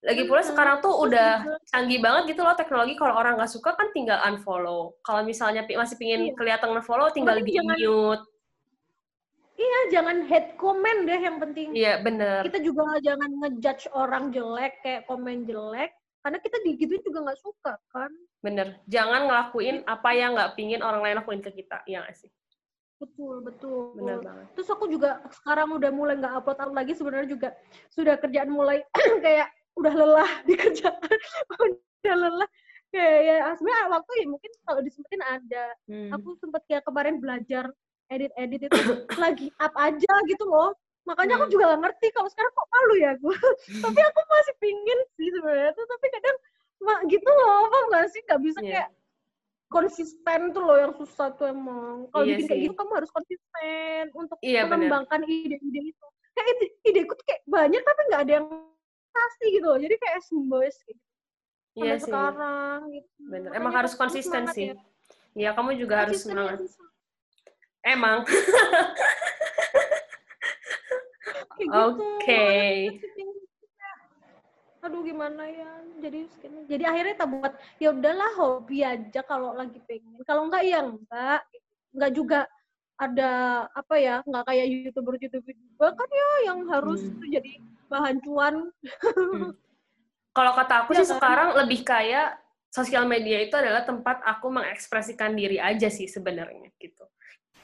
Lagi 0.00 0.24
pula 0.24 0.40
sekarang 0.40 0.80
tuh 0.80 0.96
udah 1.04 1.44
canggih 1.68 2.00
banget 2.00 2.32
gitu 2.32 2.40
loh 2.40 2.56
teknologi. 2.56 2.96
Kalau 2.96 3.20
orang 3.20 3.36
nggak 3.36 3.52
suka 3.52 3.76
kan 3.76 3.92
tinggal 3.92 4.16
unfollow. 4.24 4.96
Kalau 5.04 5.20
misalnya 5.20 5.66
masih 5.68 6.00
pingin 6.00 6.32
Iya. 6.32 6.34
kelihatan 6.40 6.72
nge-follow, 6.72 7.12
tinggal 7.12 7.36
di 7.44 7.52
mute. 7.60 8.24
Iya, 9.62 9.78
jangan 9.94 10.26
hate 10.26 10.58
comment 10.58 11.00
deh 11.06 11.20
yang 11.22 11.38
penting. 11.38 11.68
Iya 11.70 12.02
bener. 12.02 12.42
Kita 12.42 12.58
juga 12.58 12.98
jangan 12.98 13.30
ngejudge 13.30 13.86
orang 13.94 14.34
jelek, 14.34 14.82
kayak 14.82 15.06
komen 15.06 15.46
jelek. 15.46 15.94
Karena 16.22 16.38
kita 16.38 16.56
digituin 16.62 17.02
juga 17.02 17.18
nggak 17.26 17.40
suka, 17.42 17.74
kan? 17.90 18.10
Bener. 18.42 18.78
Jangan 18.86 19.26
ngelakuin 19.26 19.82
apa 19.86 20.10
yang 20.14 20.38
nggak 20.38 20.54
pingin 20.54 20.82
orang 20.82 21.02
lain 21.02 21.18
lakuin 21.18 21.42
ke 21.42 21.50
kita. 21.50 21.82
Iya 21.86 22.06
nggak 22.06 22.16
sih? 22.18 22.30
Betul, 23.02 23.42
betul. 23.42 23.98
Bener 23.98 24.22
banget. 24.22 24.46
Terus 24.54 24.68
aku 24.70 24.86
juga 24.86 25.18
sekarang 25.42 25.74
udah 25.74 25.90
mulai 25.90 26.14
nggak 26.18 26.34
upload 26.38 26.58
upload 26.62 26.78
lagi 26.78 26.92
sebenarnya 26.94 27.28
juga 27.34 27.48
sudah 27.90 28.14
kerjaan 28.18 28.50
mulai 28.50 28.86
kayak 29.26 29.50
udah 29.74 29.92
lelah 29.94 30.30
di 30.48 30.54
kerjaan, 30.54 30.94
udah 32.02 32.14
lelah. 32.14 32.50
Kayak 32.92 33.18
ya 33.24 33.36
sebenarnya 33.56 33.86
waktu 33.88 34.12
ya 34.20 34.26
mungkin 34.30 34.52
kalau 34.62 34.80
disempetin 34.86 35.22
ada. 35.26 35.64
Hmm. 35.90 36.10
Aku 36.14 36.38
sempet 36.38 36.62
kayak 36.70 36.86
kemarin 36.86 37.18
belajar 37.18 37.66
edit-edit 38.12 38.60
itu 38.68 38.78
lagi 39.24 39.48
up 39.56 39.72
aja 39.74 40.12
gitu 40.28 40.44
loh. 40.44 40.76
Makanya 41.02 41.34
aku 41.34 41.46
Hmm. 41.48 41.52
juga 41.52 41.64
gak 41.72 41.80
ngerti 41.82 42.06
kalau 42.12 42.28
sekarang 42.28 42.52
kok 42.52 42.68
malu 42.68 42.94
ya 42.94 43.12
gue. 43.16 43.36
tapi 43.84 44.00
aku 44.00 44.20
masih 44.28 44.54
pingin 44.60 44.98
sih 45.16 45.28
sebenarnya 45.32 45.70
tuh 45.72 45.86
tapi 45.88 46.06
kadang 46.12 46.36
ma- 46.78 47.02
gitu 47.06 47.26
loh, 47.26 47.66
apa 47.66 47.78
nggak 47.90 48.06
sih 48.10 48.20
nggak 48.22 48.40
bisa 48.40 48.58
Iya. 48.60 48.70
kayak 48.70 48.88
konsisten 49.66 50.40
tuh 50.52 50.62
loh 50.62 50.76
yang 50.78 50.92
susah 50.94 51.32
tuh 51.32 51.48
emang. 51.48 52.06
Kalau 52.12 52.24
Iya 52.24 52.36
bikin 52.36 52.46
kayak 52.46 52.60
gitu 52.62 52.74
kamu 52.76 52.92
harus 52.92 53.10
konsisten 53.10 54.02
untuk 54.12 54.36
Iya, 54.40 54.60
mengembangkan 54.68 55.20
ide-ide 55.24 55.80
itu. 55.88 56.06
Kayak 56.32 56.48
ide 56.52 56.66
ideku 56.86 57.12
tuh 57.12 57.24
kayak 57.24 57.42
banyak 57.46 57.80
tapi 57.80 58.00
nggak 58.06 58.22
ada 58.22 58.32
yang 58.38 58.46
pasti 59.10 59.44
gitu 59.50 59.66
loh. 59.66 59.78
Jadi 59.80 59.94
kayak 59.96 60.18
semboys 60.22 60.76
gitu. 60.84 61.02
Iya 61.72 61.96
sih. 61.96 62.04
sekarang 62.04 62.78
gitu. 62.92 63.08
Bener. 63.22 63.48
Makanya 63.48 63.58
Emang 63.58 63.72
harus 63.74 63.92
konsisten 63.94 64.44
semangat 64.44 64.54
sih. 64.54 64.66
ya. 64.68 64.74
Iya, 65.32 65.50
kamu 65.56 65.70
juga 65.80 65.94
harus 66.04 66.20
semangat. 66.20 66.60
ya. 66.60 66.91
Emang. 67.82 68.22
Gitu. 71.58 71.70
Oke. 71.70 72.46
Aduh 74.82 75.02
gimana 75.06 75.46
ya. 75.46 75.70
Jadi 76.02 76.26
jadi 76.66 76.84
akhirnya 76.90 77.14
kita 77.14 77.26
buat 77.30 77.52
ya 77.78 77.94
udahlah 77.94 78.30
hobi 78.34 78.82
aja 78.82 79.20
kalau 79.22 79.54
lagi 79.54 79.78
pengen. 79.86 80.18
Kalau 80.26 80.50
enggak 80.50 80.64
ya 80.66 80.82
enggak. 80.82 81.40
Enggak 81.92 82.12
juga 82.16 82.40
ada 82.98 83.30
apa 83.74 83.94
ya, 83.98 84.22
enggak 84.26 84.44
kayak 84.46 84.66
YouTuber-YouTuber 84.70 85.52
juga 85.54 85.86
kan 85.94 86.08
ya 86.10 86.28
yang 86.50 86.58
harus 86.70 87.02
Hmm. 87.02 87.30
jadi 87.30 87.52
bahan 87.90 88.16
cuan. 88.22 88.54
Hmm. 89.02 89.50
Kalau 90.32 90.52
kata 90.56 90.74
aku 90.86 90.90
Iya 90.96 91.04
sih 91.04 91.06
kan? 91.06 91.14
sekarang 91.20 91.48
lebih 91.60 91.80
kayak 91.84 92.40
sosial 92.72 93.04
media 93.04 93.36
itu 93.44 93.52
adalah 93.52 93.84
tempat 93.84 94.24
aku 94.24 94.48
mengekspresikan 94.48 95.36
diri 95.36 95.60
aja 95.60 95.92
sih 95.92 96.08
sebenarnya 96.08 96.72
gitu. 96.80 97.04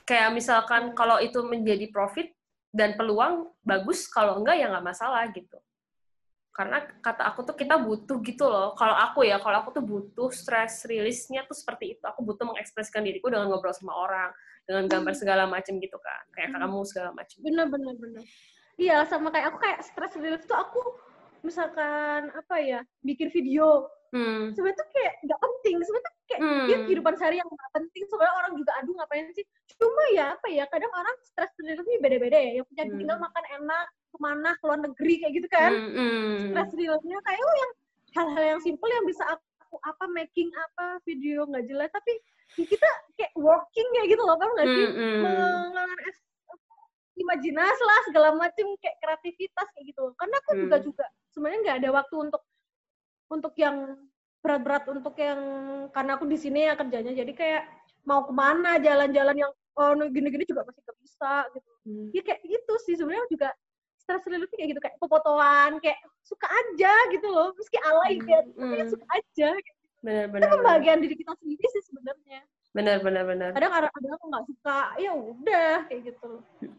Kayak 0.08 0.32
misalkan 0.32 0.96
kalau 0.96 1.20
itu 1.20 1.44
menjadi 1.44 1.84
profit 1.92 2.32
dan 2.72 2.96
peluang 2.96 3.52
bagus, 3.60 4.08
kalau 4.08 4.40
enggak 4.40 4.56
ya 4.56 4.72
nggak 4.72 4.86
masalah 4.88 5.28
gitu. 5.36 5.60
Karena 6.56 6.80
kata 6.80 7.28
aku 7.28 7.44
tuh 7.44 7.54
kita 7.54 7.76
butuh 7.76 8.18
gitu 8.24 8.48
loh. 8.48 8.72
Kalau 8.74 8.96
aku 8.96 9.28
ya, 9.28 9.36
kalau 9.38 9.62
aku 9.62 9.78
tuh 9.78 9.84
butuh 9.84 10.32
stress 10.32 10.88
release-nya 10.88 11.44
tuh 11.44 11.54
seperti 11.54 11.94
itu. 11.94 12.02
Aku 12.08 12.24
butuh 12.24 12.48
mengekspresikan 12.48 13.04
diriku 13.04 13.30
dengan 13.30 13.46
ngobrol 13.52 13.70
sama 13.76 13.94
orang, 13.94 14.32
dengan 14.66 14.90
gambar 14.90 15.14
segala 15.14 15.44
macam 15.46 15.76
gitu 15.78 16.00
kan. 16.00 16.24
Kayak 16.34 16.56
Hmm. 16.56 16.60
kamu 16.66 16.78
segala 16.88 17.10
macam. 17.14 17.36
Bener 17.44 17.66
bener 17.68 17.94
bener. 18.00 18.24
Iya 18.78 19.06
sama 19.06 19.28
kayak 19.30 19.54
aku 19.54 19.58
kayak 19.60 19.78
stress 19.86 20.14
relief 20.18 20.46
tuh 20.46 20.54
aku 20.54 20.82
misalkan 21.42 22.30
apa 22.32 22.54
ya 22.58 22.80
bikin 23.02 23.28
video 23.30 23.88
Hmm. 24.08 24.56
sebenarnya 24.56 24.80
tuh 24.80 24.88
kayak 24.88 25.14
nggak 25.20 25.36
penting 25.36 25.74
sebenarnya 25.84 26.06
tuh 26.08 26.14
kayak 26.24 26.40
Hmm. 26.40 26.64
ya 26.64 26.76
kehidupan 26.80 27.14
sehari 27.20 27.36
yang 27.36 27.48
nggak 27.52 27.72
penting 27.76 28.02
sebenarnya 28.08 28.34
orang 28.40 28.52
juga 28.56 28.72
aduh 28.80 28.94
ngapain 28.96 29.26
sih 29.36 29.44
cuma 29.76 30.02
ya 30.16 30.24
apa 30.32 30.46
ya 30.48 30.64
kadang 30.72 30.92
orang 30.96 31.16
stres 31.28 31.52
reliefnya 31.60 32.00
beda-beda 32.00 32.38
ya 32.40 32.50
yang 32.56 32.66
punya 32.72 32.84
Hmm. 32.88 32.96
tinggal 32.96 33.18
makan 33.20 33.44
enak 33.60 33.84
ke 34.08 34.16
mana 34.16 34.50
ke 34.56 34.64
luar 34.64 34.80
negeri 34.80 35.14
kayak 35.20 35.32
gitu 35.36 35.48
kan 35.52 35.72
Hmm, 35.76 35.92
hmm. 35.92 36.36
stres 36.40 36.70
reliefnya 36.72 37.18
kayak 37.20 37.40
oh 37.44 37.56
yang 37.60 37.72
hal-hal 38.16 38.44
yang 38.56 38.60
simple 38.64 38.88
yang 38.88 39.04
bisa 39.04 39.22
aku 39.28 39.76
apa 39.84 40.04
making 40.08 40.48
apa 40.56 40.86
video 41.04 41.44
nggak 41.44 41.68
jelas 41.68 41.92
tapi 41.92 42.12
ya 42.56 42.64
kita 42.64 42.88
kayak 43.12 43.32
working 43.36 43.88
kayak 43.92 44.08
gitu 44.08 44.22
loh 44.24 44.40
kan 44.40 44.48
nggak 44.56 44.68
sih 44.72 44.86
Hmm, 44.88 44.96
hmm. 44.96 45.20
mengalami 45.20 46.10
imajinasi 47.18 47.82
lah 47.82 48.00
segala 48.06 48.28
macam 48.32 48.66
kayak 48.78 48.96
kreativitas 49.02 49.66
kayak 49.74 49.86
gitu 49.90 50.14
karena 50.14 50.36
aku 50.38 50.50
Hmm. 50.54 50.62
juga 50.66 50.76
juga 50.80 51.06
sebenarnya 51.34 51.58
nggak 51.62 51.76
ada 51.82 51.90
waktu 51.92 52.14
untuk 52.18 52.42
untuk 53.28 53.54
yang 53.58 53.76
berat-berat 54.38 54.84
untuk 54.88 55.14
yang 55.18 55.40
karena 55.90 56.16
aku 56.16 56.24
di 56.24 56.38
sini 56.38 56.64
ya 56.64 56.78
kerjanya 56.78 57.12
jadi 57.12 57.32
kayak 57.34 57.62
mau 58.06 58.24
ke 58.24 58.32
mana 58.32 58.78
jalan-jalan 58.78 59.36
yang 59.36 59.52
oh 59.76 59.92
gini-gini 60.08 60.42
juga 60.42 60.62
masih 60.64 60.80
gak 60.82 60.98
bisa 60.98 61.32
gitu 61.52 61.70
Hmm. 61.88 62.08
ya 62.12 62.20
kayak 62.20 62.40
gitu 62.44 62.74
sih 62.84 62.94
sebenarnya 62.94 63.24
juga 63.32 63.48
stress 63.96 64.24
relief 64.28 64.48
kayak 64.52 64.76
gitu 64.76 64.80
kayak 64.80 64.96
fotoan 65.00 65.80
kayak 65.80 65.96
suka 66.20 66.44
aja 66.44 66.92
gitu 67.10 67.26
loh 67.28 67.52
meski 67.56 67.78
alay 67.80 68.20
tapi 68.20 68.52
Hmm. 68.56 68.88
suka 68.88 69.06
aja 69.08 69.48
gitu. 69.56 69.78
benar 69.98 70.24
itu 70.24 70.32
benar 70.32 70.46
benar 70.46 70.50
pembahagian 70.54 70.98
diri 71.02 71.14
kita 71.16 71.32
sendiri 71.36 71.64
sih 71.68 71.82
sebenarnya 71.88 72.40
benar 72.78 72.96
benar 73.02 73.24
benar 73.26 73.50
kadang 73.58 73.74
ada 73.74 73.88
ada 73.90 74.08
aku 74.14 74.24
nggak 74.30 74.46
suka 74.46 74.78
ya 75.02 75.10
udah 75.10 75.72
kayak 75.90 76.14
gitu 76.14 76.30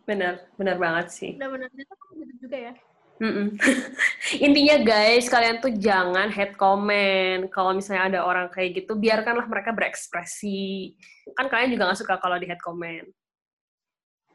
benar 0.08 0.34
benar 0.56 0.76
banget 0.80 1.08
sih 1.12 1.32
benar-benar 1.36 1.68
ternyata 1.76 1.94
kamu 2.00 2.14
gitu 2.24 2.36
juga 2.48 2.60
ya 2.72 2.74
Mm-mm. 3.20 3.60
Intinya 4.48 4.80
guys, 4.80 5.28
kalian 5.28 5.60
tuh 5.60 5.76
jangan 5.76 6.32
head 6.32 6.56
comment. 6.56 7.52
Kalau 7.52 7.76
misalnya 7.76 8.16
ada 8.16 8.20
orang 8.24 8.48
kayak 8.48 8.80
gitu, 8.80 8.96
biarkanlah 8.96 9.44
mereka 9.44 9.76
berekspresi. 9.76 10.96
Kan 11.36 11.52
kalian 11.52 11.76
juga 11.76 11.92
nggak 11.92 12.00
suka 12.00 12.16
kalau 12.16 12.40
di 12.40 12.48
head 12.48 12.64
comment. 12.64 13.04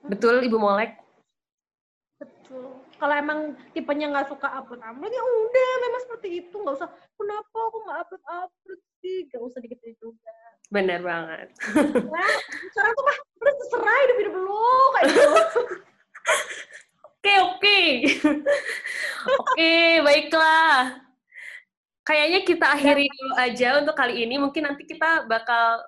Betul, 0.04 0.44
Ibu 0.44 0.60
Molek? 0.60 1.00
betul 2.44 2.76
kalau 3.00 3.14
emang 3.16 3.38
tipenya 3.74 4.06
nggak 4.12 4.28
suka 4.30 4.48
upload 4.54 4.80
upload 4.84 5.12
ya 5.12 5.22
udah 5.24 5.70
memang 5.82 6.00
seperti 6.06 6.28
itu 6.44 6.54
nggak 6.54 6.76
usah 6.76 6.90
kenapa 7.16 7.56
aku 7.56 7.78
nggak 7.88 7.98
upload 8.04 8.24
upload 8.28 8.80
sih 9.02 9.18
nggak 9.32 9.42
usah 9.42 9.58
dikit 9.64 9.80
juga 9.98 10.38
Benar 10.72 11.00
banget. 11.04 11.48
nah 12.14 12.32
sekarang 12.72 12.92
tuh 12.96 13.04
mah 13.04 13.16
udah 13.44 13.54
terserah 13.60 13.98
hidup 14.04 14.16
hidup 14.20 14.34
kayak 14.94 15.06
gitu 15.12 15.40
Oke, 17.24 17.34
oke. 17.40 17.80
Oke, 19.24 19.72
baiklah. 20.04 21.00
Kayaknya 22.04 22.40
kita 22.44 22.66
akhiri 22.68 23.08
dulu 23.08 23.32
aja 23.40 23.68
untuk 23.80 23.96
kali 23.96 24.28
ini. 24.28 24.36
Mungkin 24.36 24.60
nanti 24.60 24.84
kita 24.84 25.24
bakal 25.24 25.80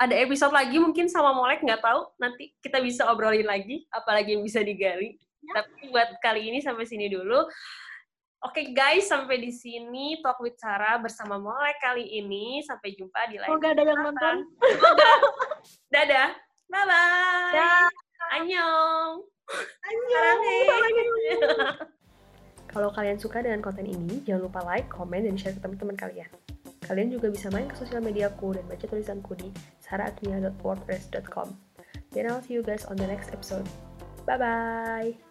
ada 0.00 0.14
episode 0.16 0.48
lagi 0.48 0.80
mungkin 0.80 1.04
sama 1.12 1.36
Molek, 1.36 1.60
nggak 1.60 1.84
tahu. 1.84 2.08
Nanti 2.16 2.56
kita 2.64 2.80
bisa 2.80 3.04
obrolin 3.12 3.44
lagi, 3.44 3.84
apalagi 3.92 4.32
yang 4.32 4.40
bisa 4.40 4.64
digali. 4.64 5.20
Ya. 5.44 5.60
Tapi 5.60 5.92
buat 5.92 6.08
kali 6.24 6.48
ini 6.48 6.64
sampai 6.64 6.88
sini 6.88 7.12
dulu. 7.12 7.44
Oke 8.38 8.70
guys, 8.70 9.10
sampai 9.10 9.42
di 9.42 9.50
sini 9.50 10.22
Talk 10.22 10.38
with 10.38 10.54
Sarah 10.62 10.94
bersama 11.02 11.42
Molek 11.42 11.82
kali 11.82 12.06
ini. 12.22 12.62
Sampai 12.62 12.94
jumpa 12.94 13.26
di 13.26 13.42
lain 13.42 13.50
semoga 13.50 13.68
ada 13.74 13.82
yang 13.82 13.98
nonton 13.98 14.36
Semoga. 14.62 15.12
Dadah. 15.90 16.30
Bye-bye. 16.68 17.52
Dah. 17.56 17.88
Annyeong. 18.38 19.14
Annyeong. 19.82 20.42
Kalau 22.72 22.92
kalian 22.92 23.16
suka 23.16 23.40
dengan 23.40 23.64
konten 23.64 23.88
ini, 23.88 24.20
jangan 24.28 24.46
lupa 24.46 24.60
like, 24.68 24.86
komen, 24.92 25.24
dan 25.24 25.40
share 25.40 25.56
ke 25.56 25.60
teman-teman 25.64 25.96
kalian. 25.96 26.28
Kalian 26.84 27.08
juga 27.08 27.32
bisa 27.32 27.48
main 27.48 27.66
ke 27.66 27.74
sosial 27.74 28.04
mediaku 28.04 28.54
dan 28.54 28.64
baca 28.68 28.84
tulisanku 28.84 29.32
di 29.40 29.48
sarahakmia.wordpress.com. 29.82 31.48
Then 32.12 32.28
I'll 32.28 32.44
see 32.44 32.60
you 32.60 32.62
guys 32.62 32.84
on 32.84 33.00
the 33.00 33.08
next 33.08 33.32
episode. 33.32 33.64
Bye-bye! 34.28 35.27